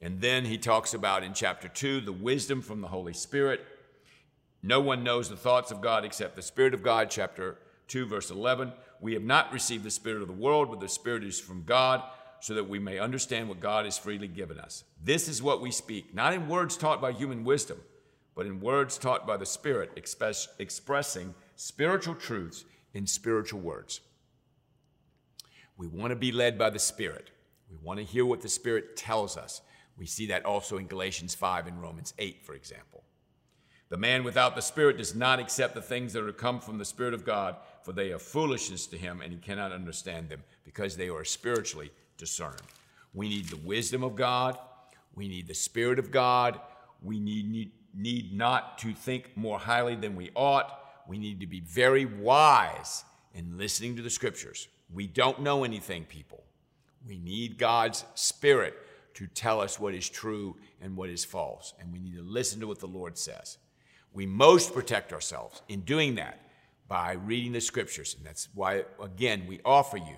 And 0.00 0.20
then 0.22 0.46
he 0.46 0.56
talks 0.56 0.94
about 0.94 1.24
in 1.24 1.34
chapter 1.34 1.68
2 1.68 2.00
the 2.00 2.12
wisdom 2.12 2.62
from 2.62 2.80
the 2.80 2.88
Holy 2.88 3.12
Spirit. 3.12 3.60
No 4.62 4.80
one 4.80 5.02
knows 5.02 5.28
the 5.28 5.36
thoughts 5.36 5.70
of 5.70 5.80
God 5.80 6.04
except 6.04 6.36
the 6.36 6.42
Spirit 6.42 6.74
of 6.74 6.82
God, 6.82 7.10
chapter 7.10 7.56
2, 7.88 8.06
verse 8.06 8.30
11. 8.30 8.72
We 9.00 9.14
have 9.14 9.22
not 9.22 9.52
received 9.52 9.84
the 9.84 9.90
Spirit 9.90 10.22
of 10.22 10.28
the 10.28 10.34
world, 10.34 10.70
but 10.70 10.80
the 10.80 10.88
Spirit 10.88 11.24
is 11.24 11.40
from 11.40 11.64
God, 11.64 12.02
so 12.40 12.54
that 12.54 12.68
we 12.68 12.78
may 12.78 12.98
understand 12.98 13.48
what 13.48 13.60
God 13.60 13.84
has 13.86 13.98
freely 13.98 14.28
given 14.28 14.58
us. 14.58 14.84
This 15.02 15.28
is 15.28 15.42
what 15.42 15.60
we 15.60 15.70
speak, 15.70 16.14
not 16.14 16.34
in 16.34 16.48
words 16.48 16.76
taught 16.76 17.00
by 17.00 17.12
human 17.12 17.44
wisdom, 17.44 17.78
but 18.34 18.46
in 18.46 18.60
words 18.60 18.98
taught 18.98 19.26
by 19.26 19.36
the 19.36 19.46
Spirit, 19.46 19.92
express, 19.96 20.48
expressing 20.58 21.34
spiritual 21.56 22.14
truths 22.14 22.64
in 22.92 23.06
spiritual 23.06 23.60
words. 23.60 24.00
We 25.76 25.86
want 25.86 26.10
to 26.10 26.16
be 26.16 26.32
led 26.32 26.58
by 26.58 26.68
the 26.68 26.78
Spirit. 26.78 27.30
We 27.70 27.76
want 27.82 27.98
to 27.98 28.04
hear 28.04 28.26
what 28.26 28.42
the 28.42 28.48
Spirit 28.48 28.96
tells 28.96 29.36
us. 29.36 29.62
We 29.96 30.06
see 30.06 30.26
that 30.26 30.44
also 30.44 30.76
in 30.76 30.86
Galatians 30.86 31.34
5 31.34 31.66
and 31.66 31.80
Romans 31.80 32.12
8, 32.18 32.44
for 32.44 32.54
example. 32.54 33.04
The 33.90 33.96
man 33.96 34.22
without 34.22 34.54
the 34.54 34.62
Spirit 34.62 34.98
does 34.98 35.16
not 35.16 35.40
accept 35.40 35.74
the 35.74 35.82
things 35.82 36.12
that 36.12 36.22
are 36.22 36.32
come 36.32 36.60
from 36.60 36.78
the 36.78 36.84
Spirit 36.84 37.12
of 37.12 37.26
God, 37.26 37.56
for 37.82 37.92
they 37.92 38.12
are 38.12 38.20
foolishness 38.20 38.86
to 38.86 38.96
him, 38.96 39.20
and 39.20 39.32
he 39.32 39.38
cannot 39.38 39.72
understand 39.72 40.28
them 40.28 40.44
because 40.64 40.96
they 40.96 41.08
are 41.08 41.24
spiritually 41.24 41.90
discerned. 42.16 42.62
We 43.12 43.28
need 43.28 43.46
the 43.46 43.56
wisdom 43.56 44.04
of 44.04 44.14
God. 44.14 44.56
We 45.16 45.26
need 45.26 45.48
the 45.48 45.54
Spirit 45.54 45.98
of 45.98 46.12
God. 46.12 46.60
We 47.02 47.18
need, 47.18 47.50
need, 47.50 47.72
need 47.92 48.32
not 48.32 48.78
to 48.78 48.94
think 48.94 49.36
more 49.36 49.58
highly 49.58 49.96
than 49.96 50.14
we 50.14 50.30
ought. 50.36 50.78
We 51.08 51.18
need 51.18 51.40
to 51.40 51.46
be 51.46 51.58
very 51.58 52.04
wise 52.04 53.02
in 53.34 53.58
listening 53.58 53.96
to 53.96 54.02
the 54.02 54.10
Scriptures. 54.10 54.68
We 54.94 55.08
don't 55.08 55.40
know 55.40 55.64
anything, 55.64 56.04
people. 56.04 56.44
We 57.08 57.18
need 57.18 57.58
God's 57.58 58.04
Spirit 58.14 58.74
to 59.14 59.26
tell 59.26 59.60
us 59.60 59.80
what 59.80 59.94
is 59.94 60.08
true 60.08 60.54
and 60.80 60.96
what 60.96 61.10
is 61.10 61.24
false. 61.24 61.74
And 61.80 61.92
we 61.92 61.98
need 61.98 62.14
to 62.14 62.22
listen 62.22 62.60
to 62.60 62.68
what 62.68 62.78
the 62.78 62.86
Lord 62.86 63.18
says. 63.18 63.58
We 64.12 64.26
most 64.26 64.74
protect 64.74 65.12
ourselves 65.12 65.62
in 65.68 65.80
doing 65.82 66.16
that 66.16 66.40
by 66.88 67.12
reading 67.12 67.52
the 67.52 67.60
scriptures. 67.60 68.16
And 68.16 68.26
that's 68.26 68.48
why, 68.54 68.84
again, 69.02 69.44
we 69.46 69.60
offer 69.64 69.96
you 69.96 70.16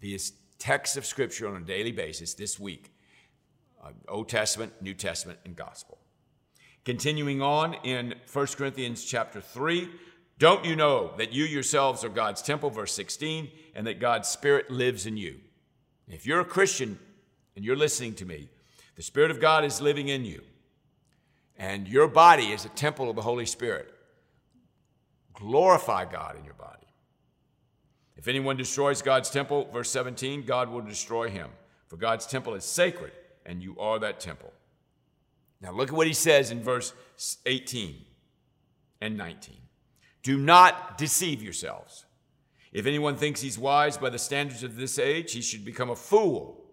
these 0.00 0.32
texts 0.58 0.96
of 0.96 1.06
scripture 1.06 1.48
on 1.48 1.62
a 1.62 1.64
daily 1.64 1.92
basis 1.92 2.34
this 2.34 2.58
week 2.58 2.92
uh, 3.82 3.90
Old 4.08 4.28
Testament, 4.28 4.72
New 4.80 4.94
Testament, 4.94 5.38
and 5.44 5.54
Gospel. 5.54 5.98
Continuing 6.84 7.42
on 7.42 7.74
in 7.84 8.14
1 8.32 8.46
Corinthians 8.56 9.04
chapter 9.04 9.40
3, 9.40 9.88
don't 10.38 10.64
you 10.64 10.76
know 10.76 11.12
that 11.18 11.32
you 11.32 11.44
yourselves 11.44 12.04
are 12.04 12.08
God's 12.08 12.42
temple, 12.42 12.70
verse 12.70 12.92
16, 12.92 13.48
and 13.74 13.86
that 13.86 14.00
God's 14.00 14.28
Spirit 14.28 14.70
lives 14.70 15.06
in 15.06 15.16
you? 15.16 15.40
If 16.08 16.26
you're 16.26 16.40
a 16.40 16.44
Christian, 16.44 16.98
and 17.56 17.64
you're 17.64 17.76
listening 17.76 18.14
to 18.14 18.24
me, 18.24 18.48
the 18.94 19.02
Spirit 19.02 19.30
of 19.30 19.40
God 19.40 19.64
is 19.64 19.80
living 19.80 20.08
in 20.08 20.24
you. 20.24 20.42
And 21.58 21.88
your 21.88 22.08
body 22.08 22.52
is 22.52 22.64
a 22.64 22.70
temple 22.70 23.08
of 23.08 23.16
the 23.16 23.22
Holy 23.22 23.46
Spirit. 23.46 23.92
Glorify 25.34 26.04
God 26.04 26.36
in 26.38 26.44
your 26.44 26.54
body. 26.54 26.86
If 28.16 28.28
anyone 28.28 28.56
destroys 28.56 29.02
God's 29.02 29.30
temple, 29.30 29.68
verse 29.72 29.90
17, 29.90 30.44
God 30.44 30.70
will 30.70 30.80
destroy 30.80 31.28
him. 31.28 31.50
For 31.88 31.96
God's 31.96 32.26
temple 32.26 32.54
is 32.54 32.64
sacred, 32.64 33.12
and 33.44 33.62
you 33.62 33.78
are 33.78 33.98
that 33.98 34.20
temple. 34.20 34.52
Now 35.60 35.72
look 35.72 35.90
at 35.90 35.94
what 35.94 36.06
he 36.06 36.12
says 36.12 36.50
in 36.50 36.62
verse 36.62 36.92
18 37.46 37.96
and 39.00 39.16
19. 39.16 39.56
Do 40.22 40.36
not 40.36 40.98
deceive 40.98 41.42
yourselves. 41.42 42.04
If 42.72 42.86
anyone 42.86 43.16
thinks 43.16 43.40
he's 43.40 43.58
wise 43.58 43.96
by 43.96 44.10
the 44.10 44.18
standards 44.18 44.62
of 44.62 44.76
this 44.76 44.98
age, 44.98 45.32
he 45.32 45.40
should 45.40 45.64
become 45.64 45.90
a 45.90 45.96
fool 45.96 46.65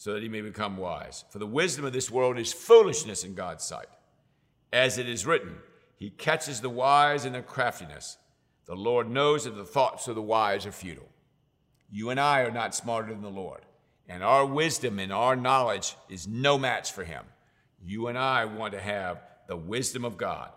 so 0.00 0.14
that 0.14 0.22
he 0.22 0.30
may 0.30 0.40
become 0.40 0.78
wise. 0.78 1.26
For 1.28 1.38
the 1.38 1.46
wisdom 1.46 1.84
of 1.84 1.92
this 1.92 2.10
world 2.10 2.38
is 2.38 2.54
foolishness 2.54 3.22
in 3.22 3.34
God's 3.34 3.64
sight. 3.64 3.88
As 4.72 4.96
it 4.96 5.06
is 5.06 5.26
written, 5.26 5.58
He 5.94 6.08
catches 6.08 6.62
the 6.62 6.70
wise 6.70 7.26
in 7.26 7.34
their 7.34 7.42
craftiness. 7.42 8.16
The 8.64 8.74
Lord 8.74 9.10
knows 9.10 9.44
that 9.44 9.56
the 9.56 9.64
thoughts 9.66 10.08
of 10.08 10.14
the 10.14 10.22
wise 10.22 10.64
are 10.64 10.72
futile. 10.72 11.10
You 11.90 12.08
and 12.08 12.18
I 12.18 12.40
are 12.40 12.50
not 12.50 12.74
smarter 12.74 13.12
than 13.12 13.20
the 13.20 13.28
Lord, 13.28 13.60
and 14.08 14.24
our 14.24 14.46
wisdom 14.46 14.98
and 14.98 15.12
our 15.12 15.36
knowledge 15.36 15.96
is 16.08 16.26
no 16.26 16.56
match 16.56 16.92
for 16.92 17.04
him. 17.04 17.26
You 17.84 18.06
and 18.06 18.16
I 18.16 18.46
want 18.46 18.72
to 18.72 18.80
have 18.80 19.20
the 19.48 19.56
wisdom 19.58 20.06
of 20.06 20.16
God, 20.16 20.50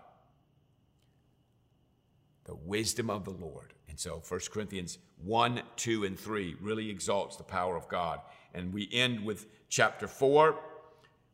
the 2.44 2.54
wisdom 2.54 3.10
of 3.10 3.26
the 3.26 3.30
Lord. 3.30 3.74
And 3.90 4.00
so 4.00 4.22
1 4.26 4.40
Corinthians 4.50 4.96
1, 5.22 5.60
2, 5.76 6.04
and 6.04 6.18
3 6.18 6.56
really 6.62 6.88
exalts 6.88 7.36
the 7.36 7.44
power 7.44 7.76
of 7.76 7.88
God. 7.88 8.20
And 8.54 8.72
we 8.72 8.88
end 8.92 9.24
with 9.24 9.46
chapter 9.68 10.06
4 10.06 10.56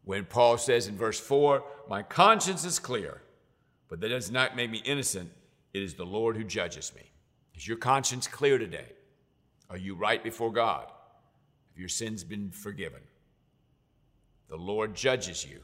when 0.05 0.25
Paul 0.25 0.59
says 0.59 0.89
in 0.89 0.97
verse 0.97 1.21
4, 1.21 1.62
My 1.89 2.03
conscience 2.03 2.65
is 2.65 2.79
clear, 2.79 3.21
but 3.89 4.00
that 4.00 4.09
does 4.09 4.31
not 4.31 4.57
make 4.57 4.71
me 4.71 4.83
innocent. 4.85 5.31
It 5.73 5.83
is 5.83 5.95
the 5.95 6.07
Lord 6.07 6.37
who 6.37 6.45
judges 6.45 6.93
me. 6.97 7.03
Is 7.55 7.69
your 7.69 7.77
conscience 7.77 8.27
clear 8.27 8.59
today? 8.59 8.93
Are 9.69 9.77
you 9.77 9.95
right 9.95 10.23
before 10.23 10.50
God? 10.50 10.87
Have 10.87 11.79
your 11.79 11.89
sins 11.89 12.25
been 12.25 12.50
forgiven? 12.50 13.03
The 14.49 14.57
Lord 14.57 14.97
judges 14.97 15.47
you. 15.49 15.61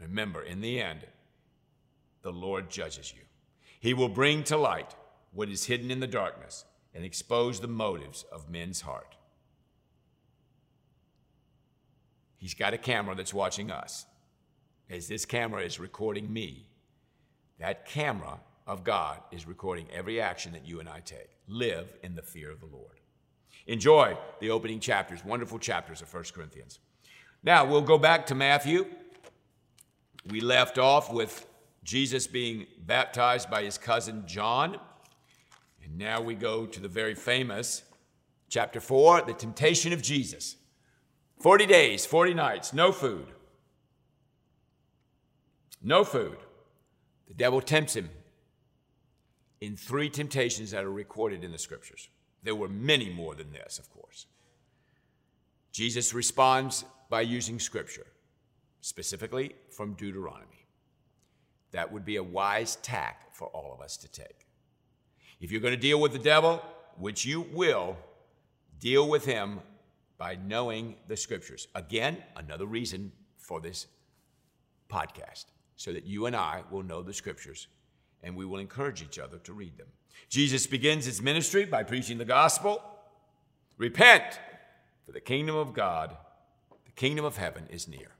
Remember, 0.00 0.42
in 0.42 0.60
the 0.60 0.80
end, 0.80 1.06
the 2.22 2.32
Lord 2.32 2.70
judges 2.70 3.12
you. 3.14 3.22
He 3.78 3.94
will 3.94 4.08
bring 4.08 4.42
to 4.44 4.56
light 4.56 4.96
what 5.32 5.48
is 5.48 5.64
hidden 5.64 5.90
in 5.90 6.00
the 6.00 6.06
darkness 6.06 6.64
and 6.94 7.04
expose 7.04 7.60
the 7.60 7.68
motives 7.68 8.24
of 8.32 8.50
men's 8.50 8.80
heart. 8.80 9.14
He's 12.44 12.52
got 12.52 12.74
a 12.74 12.78
camera 12.78 13.14
that's 13.14 13.32
watching 13.32 13.70
us. 13.70 14.04
As 14.90 15.08
this 15.08 15.24
camera 15.24 15.62
is 15.62 15.80
recording 15.80 16.30
me, 16.30 16.66
that 17.58 17.86
camera 17.86 18.38
of 18.66 18.84
God 18.84 19.20
is 19.32 19.48
recording 19.48 19.86
every 19.90 20.20
action 20.20 20.52
that 20.52 20.66
you 20.66 20.78
and 20.78 20.86
I 20.86 21.00
take. 21.00 21.30
Live 21.48 21.96
in 22.02 22.14
the 22.14 22.20
fear 22.20 22.50
of 22.50 22.60
the 22.60 22.66
Lord. 22.66 23.00
Enjoy 23.66 24.18
the 24.40 24.50
opening 24.50 24.78
chapters, 24.78 25.24
wonderful 25.24 25.58
chapters 25.58 26.02
of 26.02 26.12
1 26.12 26.24
Corinthians. 26.34 26.80
Now, 27.42 27.64
we'll 27.64 27.80
go 27.80 27.96
back 27.96 28.26
to 28.26 28.34
Matthew. 28.34 28.88
We 30.28 30.42
left 30.42 30.76
off 30.76 31.10
with 31.10 31.46
Jesus 31.82 32.26
being 32.26 32.66
baptized 32.84 33.48
by 33.48 33.62
his 33.62 33.78
cousin 33.78 34.24
John. 34.26 34.78
And 35.82 35.96
now 35.96 36.20
we 36.20 36.34
go 36.34 36.66
to 36.66 36.78
the 36.78 36.88
very 36.88 37.14
famous 37.14 37.84
chapter 38.50 38.80
4, 38.80 39.22
the 39.22 39.32
temptation 39.32 39.94
of 39.94 40.02
Jesus. 40.02 40.56
40 41.40 41.66
days, 41.66 42.06
40 42.06 42.34
nights, 42.34 42.72
no 42.72 42.92
food. 42.92 43.26
No 45.82 46.04
food. 46.04 46.38
The 47.28 47.34
devil 47.34 47.60
tempts 47.60 47.94
him 47.94 48.08
in 49.60 49.76
three 49.76 50.08
temptations 50.08 50.70
that 50.70 50.84
are 50.84 50.90
recorded 50.90 51.44
in 51.44 51.52
the 51.52 51.58
scriptures. 51.58 52.08
There 52.42 52.54
were 52.54 52.68
many 52.68 53.10
more 53.10 53.34
than 53.34 53.52
this, 53.52 53.78
of 53.78 53.90
course. 53.90 54.26
Jesus 55.72 56.14
responds 56.14 56.84
by 57.10 57.22
using 57.22 57.58
scripture, 57.58 58.06
specifically 58.80 59.54
from 59.70 59.94
Deuteronomy. 59.94 60.66
That 61.72 61.90
would 61.92 62.04
be 62.04 62.16
a 62.16 62.22
wise 62.22 62.76
tack 62.76 63.34
for 63.34 63.48
all 63.48 63.72
of 63.74 63.80
us 63.80 63.96
to 63.98 64.08
take. 64.08 64.46
If 65.40 65.50
you're 65.50 65.60
going 65.60 65.74
to 65.74 65.80
deal 65.80 66.00
with 66.00 66.12
the 66.12 66.18
devil, 66.18 66.62
which 66.96 67.26
you 67.26 67.40
will, 67.52 67.96
deal 68.78 69.08
with 69.08 69.24
him 69.24 69.60
by 70.18 70.36
knowing 70.46 70.96
the 71.08 71.16
scriptures. 71.16 71.68
Again, 71.74 72.22
another 72.36 72.66
reason 72.66 73.12
for 73.36 73.60
this 73.60 73.86
podcast, 74.88 75.46
so 75.76 75.92
that 75.92 76.04
you 76.04 76.26
and 76.26 76.36
I 76.36 76.62
will 76.70 76.82
know 76.82 77.02
the 77.02 77.12
scriptures 77.12 77.68
and 78.24 78.34
we 78.34 78.46
will 78.46 78.58
encourage 78.58 79.02
each 79.02 79.18
other 79.18 79.38
to 79.38 79.52
read 79.52 79.76
them. 79.76 79.88
Jesus 80.28 80.66
begins 80.66 81.04
his 81.04 81.20
ministry 81.20 81.66
by 81.66 81.82
preaching 81.82 82.18
the 82.18 82.24
gospel. 82.24 82.82
Repent, 83.76 84.40
for 85.04 85.12
the 85.12 85.20
kingdom 85.20 85.54
of 85.54 85.74
God, 85.74 86.16
the 86.86 86.92
kingdom 86.92 87.24
of 87.24 87.36
heaven 87.36 87.66
is 87.70 87.86
near. 87.86 88.12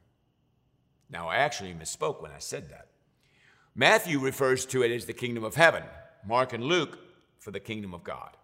Now, 1.09 1.29
I 1.29 1.37
actually 1.37 1.73
misspoke 1.73 2.21
when 2.23 2.33
I 2.33 2.39
said 2.39 2.69
that. 2.71 2.89
Matthew 3.75 4.19
refers 4.19 4.67
to 4.67 4.83
it 4.83 4.91
as 4.91 5.07
the 5.07 5.13
kingdom 5.13 5.43
of 5.43 5.55
heaven, 5.55 5.83
Mark 6.27 6.53
and 6.53 6.65
Luke 6.65 6.99
for 7.39 7.51
the 7.51 7.61
kingdom 7.61 7.95
of 7.95 8.05
God. 8.05 8.37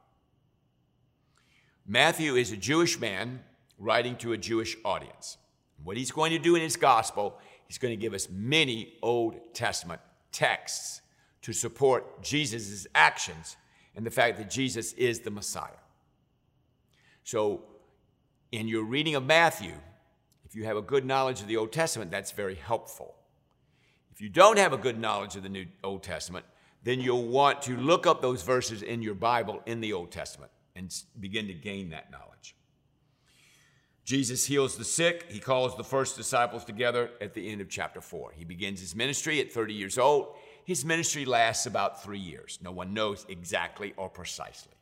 Matthew 1.91 2.37
is 2.37 2.53
a 2.53 2.57
Jewish 2.57 3.01
man 3.01 3.41
writing 3.77 4.15
to 4.19 4.33
a 4.33 4.39
Jewish 4.39 4.77
audience. 4.85 5.39
What 5.83 5.97
he's 5.97 6.13
going 6.13 6.31
to 6.31 6.39
do 6.39 6.55
in 6.55 6.63
his 6.63 6.77
gospel, 6.77 7.37
he's 7.67 7.79
going 7.79 7.91
to 7.91 8.01
give 8.01 8.15
us 8.15 8.29
many 8.31 8.93
Old 9.03 9.55
Testament 9.55 10.01
texts 10.31 11.01
to 11.43 11.53
support 11.53 12.23
Jesus' 12.23 12.87
actions 12.95 13.57
and 13.97 14.07
the 14.07 14.11
fact 14.13 14.39
that 14.39 14.49
Jesus 14.49 14.93
is 14.93 15.19
the 15.19 15.33
Messiah. 15.33 15.81
So, 17.25 17.65
in 18.53 18.69
your 18.69 18.85
reading 18.85 19.17
of 19.17 19.27
Matthew, 19.27 19.75
if 20.45 20.55
you 20.55 20.67
have 20.67 20.77
a 20.77 20.83
good 20.83 21.05
knowledge 21.05 21.41
of 21.41 21.49
the 21.49 21.57
Old 21.57 21.73
Testament, 21.73 22.13
that's 22.13 22.31
very 22.31 22.55
helpful. 22.55 23.17
If 24.13 24.21
you 24.21 24.29
don't 24.29 24.61
have 24.61 24.73
a 24.73 24.79
good 24.79 25.01
knowledge 25.01 25.35
of 25.35 25.43
the 25.43 25.49
New 25.49 25.67
Old 25.83 26.05
Testament, 26.05 26.45
then 26.85 27.01
you'll 27.01 27.27
want 27.27 27.63
to 27.63 27.77
look 27.77 28.07
up 28.07 28.23
those 28.23 28.45
verses 28.45 28.83
in 28.83 29.03
your 29.03 29.17
Bible 29.17 29.61
in 29.67 29.81
the 29.81 29.93
Old 29.93 30.13
Testament 30.13 30.53
and 30.81 31.03
begin 31.21 31.47
to 31.47 31.53
gain 31.53 31.91
that 31.91 32.11
knowledge. 32.11 32.57
Jesus 34.05 34.47
heals 34.47 34.77
the 34.77 34.85
sick. 34.85 35.27
He 35.29 35.39
calls 35.39 35.77
the 35.77 35.85
first 35.85 36.17
disciples 36.17 36.65
together 36.65 37.11
at 37.21 37.35
the 37.35 37.49
end 37.49 37.61
of 37.61 37.69
chapter 37.69 38.01
4. 38.01 38.33
He 38.35 38.45
begins 38.45 38.81
his 38.81 38.97
ministry 38.97 39.41
at 39.41 39.53
30 39.53 39.75
years 39.75 39.99
old. 39.99 40.35
His 40.65 40.85
ministry 40.85 41.25
lasts 41.27 41.67
about 41.67 42.03
three 42.03 42.19
years. 42.19 42.59
No 42.63 42.73
one 42.73 42.95
knows 42.95 43.27
exactly 43.29 43.93
or 43.97 44.09
precisely. 44.09 44.73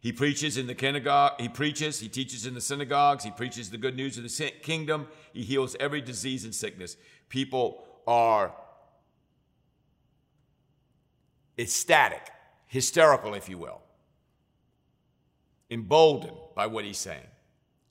He 0.00 0.12
preaches 0.12 0.56
in 0.56 0.66
the 0.66 0.74
synagogue, 0.74 1.34
he 1.38 1.50
preaches, 1.50 2.00
he 2.00 2.08
teaches 2.08 2.46
in 2.46 2.54
the 2.54 2.60
synagogues, 2.60 3.22
he 3.22 3.30
preaches 3.30 3.68
the 3.68 3.76
good 3.76 3.96
news 3.96 4.16
of 4.16 4.24
the 4.24 4.52
kingdom, 4.62 5.08
he 5.34 5.42
heals 5.42 5.76
every 5.78 6.00
disease 6.00 6.44
and 6.44 6.54
sickness. 6.54 6.96
People 7.28 7.84
are 8.06 8.54
ecstatic, 11.58 12.30
hysterical, 12.66 13.34
if 13.34 13.46
you 13.50 13.58
will, 13.58 13.82
emboldened 15.70 16.36
by 16.54 16.66
what 16.66 16.84
he's 16.84 16.98
saying. 16.98 17.26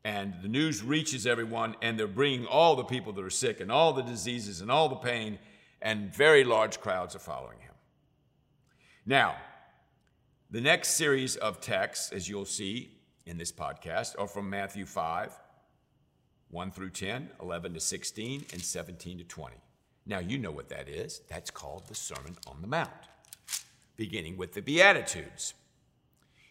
And 0.04 0.34
the 0.42 0.48
news 0.48 0.84
reaches 0.84 1.28
everyone, 1.28 1.76
and 1.82 2.00
they're 2.00 2.08
bringing 2.08 2.46
all 2.46 2.76
the 2.76 2.84
people 2.84 3.14
that 3.14 3.24
are 3.24 3.30
sick 3.30 3.60
and 3.60 3.72
all 3.72 3.94
the 3.94 4.02
diseases 4.02 4.62
and 4.62 4.72
all 4.72 4.90
the 4.90 4.96
pain 4.96 5.40
and 5.82 6.14
very 6.14 6.44
large 6.44 6.80
crowds 6.80 7.16
are 7.16 7.20
following 7.20 7.60
him. 7.60 7.74
Now, 9.06 9.36
the 10.52 10.62
next 10.62 10.90
series 10.90 11.36
of 11.36 11.62
texts, 11.62 12.12
as 12.12 12.28
you'll 12.28 12.46
see 12.46 12.92
in 13.26 13.38
this 13.38 13.52
podcast, 13.52 14.16
are 14.20 14.28
from 14.28 14.50
Matthew 14.50 14.86
5, 14.86 15.32
1 16.50 16.72
through 16.72 16.90
10, 16.90 17.30
11 17.42 17.74
to 17.74 17.80
16, 17.80 18.46
and 18.52 18.62
17 18.62 19.20
to 19.20 19.24
20. 19.24 19.56
Now, 20.06 20.20
you 20.20 20.38
know 20.38 20.52
what 20.52 20.70
that 20.70 20.90
is. 20.90 21.22
That's 21.30 21.52
called 21.52 21.88
the 21.88 21.96
Sermon 21.96 22.36
on 22.48 22.62
the 22.62 22.68
Mount, 22.68 22.90
beginning 23.96 24.38
with 24.38 24.54
the 24.54 24.62
Beatitudes. 24.62 25.54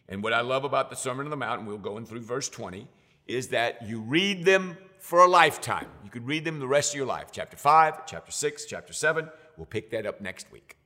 And 0.08 0.22
what 0.22 0.32
I 0.32 0.40
love 0.40 0.64
about 0.64 0.90
the 0.90 0.96
Sermon 0.96 1.26
on 1.26 1.30
the 1.30 1.36
Mount, 1.36 1.60
and 1.60 1.68
we'll 1.68 1.78
go 1.78 1.98
in 1.98 2.06
through 2.06 2.20
verse 2.20 2.48
20, 2.48 2.86
is 3.26 3.48
that 3.48 3.86
you 3.86 4.00
read 4.00 4.44
them 4.44 4.76
for 4.98 5.20
a 5.20 5.28
lifetime. 5.28 5.86
You 6.02 6.10
could 6.10 6.26
read 6.26 6.44
them 6.44 6.58
the 6.58 6.66
rest 6.66 6.92
of 6.92 6.96
your 6.96 7.06
life. 7.06 7.28
Chapter 7.30 7.56
5, 7.56 8.06
chapter 8.06 8.32
6, 8.32 8.64
chapter 8.64 8.92
7. 8.92 9.28
We'll 9.56 9.66
pick 9.66 9.90
that 9.90 10.06
up 10.06 10.20
next 10.20 10.50
week. 10.50 10.76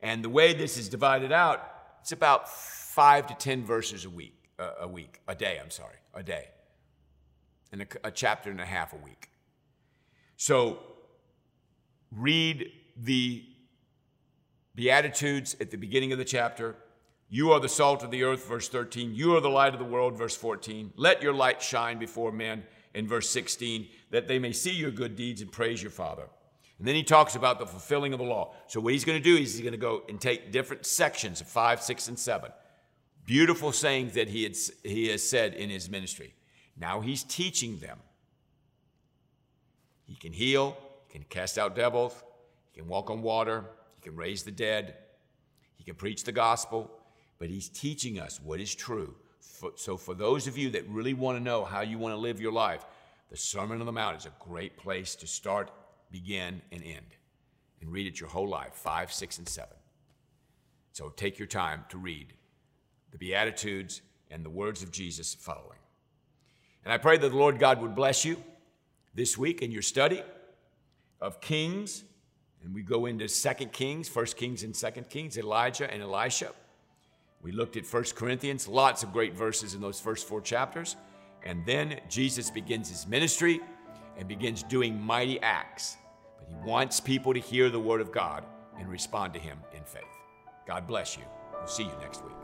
And 0.00 0.24
the 0.24 0.28
way 0.28 0.52
this 0.54 0.76
is 0.76 0.88
divided 0.88 1.30
out, 1.30 1.62
it's 2.00 2.12
about 2.12 2.48
five 2.48 3.26
to 3.28 3.34
10 3.34 3.64
verses 3.64 4.04
a 4.04 4.10
week, 4.10 4.50
uh, 4.58 4.72
a 4.80 4.88
week, 4.88 5.20
a 5.28 5.34
day, 5.34 5.58
I'm 5.62 5.70
sorry, 5.70 5.96
a 6.14 6.22
day. 6.22 6.48
And 7.70 7.82
a, 7.82 7.86
a 8.08 8.10
chapter 8.10 8.50
and 8.50 8.60
a 8.60 8.64
half 8.64 8.92
a 8.92 8.96
week. 8.96 9.30
So 10.36 10.78
read 12.10 12.72
the 12.96 13.44
Beatitudes 14.74 15.56
at 15.60 15.70
the 15.70 15.76
beginning 15.76 16.12
of 16.12 16.18
the 16.18 16.24
chapter. 16.24 16.76
You 17.32 17.52
are 17.52 17.60
the 17.60 17.68
salt 17.68 18.02
of 18.02 18.10
the 18.10 18.24
earth, 18.24 18.46
verse 18.48 18.68
13. 18.68 19.14
You 19.14 19.36
are 19.36 19.40
the 19.40 19.48
light 19.48 19.72
of 19.72 19.78
the 19.78 19.84
world, 19.84 20.18
verse 20.18 20.36
14. 20.36 20.92
Let 20.96 21.22
your 21.22 21.32
light 21.32 21.62
shine 21.62 21.96
before 21.96 22.32
men 22.32 22.64
in 22.92 23.06
verse 23.06 23.30
16, 23.30 23.86
that 24.10 24.26
they 24.26 24.40
may 24.40 24.52
see 24.52 24.72
your 24.72 24.90
good 24.90 25.14
deeds 25.14 25.40
and 25.40 25.50
praise 25.50 25.80
your 25.80 25.92
Father. 25.92 26.24
And 26.78 26.88
then 26.88 26.96
he 26.96 27.04
talks 27.04 27.36
about 27.36 27.60
the 27.60 27.66
fulfilling 27.66 28.12
of 28.12 28.18
the 28.18 28.24
law. 28.24 28.54
So, 28.66 28.80
what 28.80 28.94
he's 28.94 29.04
going 29.04 29.22
to 29.22 29.22
do 29.22 29.36
is 29.36 29.54
he's 29.54 29.60
going 29.60 29.72
to 29.72 29.78
go 29.78 30.02
and 30.08 30.20
take 30.20 30.50
different 30.50 30.84
sections 30.84 31.40
of 31.40 31.46
5, 31.46 31.80
6, 31.80 32.08
and 32.08 32.18
7. 32.18 32.50
Beautiful 33.26 33.70
sayings 33.70 34.14
that 34.14 34.28
he, 34.28 34.42
had, 34.42 34.56
he 34.82 35.08
has 35.08 35.22
said 35.22 35.54
in 35.54 35.70
his 35.70 35.88
ministry. 35.88 36.34
Now 36.76 37.00
he's 37.00 37.22
teaching 37.22 37.78
them. 37.78 37.98
He 40.04 40.16
can 40.16 40.32
heal, 40.32 40.76
he 41.06 41.12
can 41.12 41.24
cast 41.28 41.58
out 41.58 41.76
devils, 41.76 42.14
he 42.72 42.80
can 42.80 42.88
walk 42.88 43.08
on 43.08 43.22
water, 43.22 43.66
he 43.94 44.00
can 44.00 44.16
raise 44.16 44.42
the 44.42 44.50
dead, 44.50 44.96
he 45.76 45.84
can 45.84 45.94
preach 45.94 46.24
the 46.24 46.32
gospel, 46.32 46.90
but 47.40 47.48
he's 47.48 47.68
teaching 47.68 48.20
us 48.20 48.38
what 48.40 48.60
is 48.60 48.72
true 48.72 49.16
for, 49.40 49.72
so, 49.74 49.96
for 49.96 50.14
those 50.14 50.46
of 50.46 50.56
you 50.56 50.70
that 50.70 50.88
really 50.88 51.14
want 51.14 51.36
to 51.36 51.42
know 51.42 51.64
how 51.64 51.80
you 51.80 51.98
want 51.98 52.14
to 52.14 52.18
live 52.18 52.40
your 52.40 52.52
life, 52.52 52.84
the 53.30 53.36
Sermon 53.36 53.80
on 53.80 53.86
the 53.86 53.92
Mount 53.92 54.18
is 54.18 54.26
a 54.26 54.32
great 54.38 54.76
place 54.76 55.14
to 55.16 55.26
start, 55.26 55.70
begin, 56.10 56.62
and 56.70 56.82
end. 56.84 57.16
And 57.80 57.90
read 57.90 58.06
it 58.06 58.20
your 58.20 58.28
whole 58.28 58.48
life 58.48 58.74
five, 58.74 59.12
six, 59.12 59.38
and 59.38 59.48
seven. 59.48 59.76
So 60.92 61.08
take 61.08 61.38
your 61.38 61.48
time 61.48 61.84
to 61.88 61.98
read 61.98 62.34
the 63.10 63.18
Beatitudes 63.18 64.02
and 64.30 64.44
the 64.44 64.50
words 64.50 64.82
of 64.82 64.92
Jesus 64.92 65.34
following. 65.34 65.78
And 66.84 66.92
I 66.92 66.98
pray 66.98 67.16
that 67.16 67.28
the 67.28 67.36
Lord 67.36 67.58
God 67.58 67.80
would 67.80 67.94
bless 67.94 68.24
you 68.24 68.42
this 69.14 69.38
week 69.38 69.62
in 69.62 69.70
your 69.70 69.82
study 69.82 70.22
of 71.20 71.40
Kings. 71.40 72.04
And 72.62 72.74
we 72.74 72.82
go 72.82 73.06
into 73.06 73.28
Second 73.28 73.72
Kings, 73.72 74.08
First 74.08 74.36
Kings 74.36 74.62
and 74.62 74.76
Second 74.76 75.08
Kings, 75.08 75.38
Elijah 75.38 75.90
and 75.90 76.02
Elisha. 76.02 76.52
We 77.42 77.52
looked 77.52 77.76
at 77.76 77.86
First 77.86 78.16
Corinthians, 78.16 78.68
lots 78.68 79.02
of 79.02 79.12
great 79.12 79.34
verses 79.34 79.74
in 79.74 79.80
those 79.80 79.98
first 79.98 80.28
four 80.28 80.40
chapters. 80.40 80.96
And 81.42 81.64
then 81.64 82.00
Jesus 82.08 82.50
begins 82.50 82.88
his 82.90 83.06
ministry 83.06 83.60
and 84.18 84.28
begins 84.28 84.62
doing 84.62 85.00
mighty 85.00 85.40
acts. 85.40 85.96
But 86.38 86.48
he 86.48 86.54
wants 86.68 87.00
people 87.00 87.32
to 87.32 87.40
hear 87.40 87.70
the 87.70 87.80
word 87.80 88.02
of 88.02 88.12
God 88.12 88.44
and 88.78 88.88
respond 88.88 89.32
to 89.34 89.40
him 89.40 89.58
in 89.74 89.84
faith. 89.84 90.02
God 90.66 90.86
bless 90.86 91.16
you. 91.16 91.24
We'll 91.54 91.66
see 91.66 91.84
you 91.84 91.92
next 92.00 92.22
week. 92.24 92.39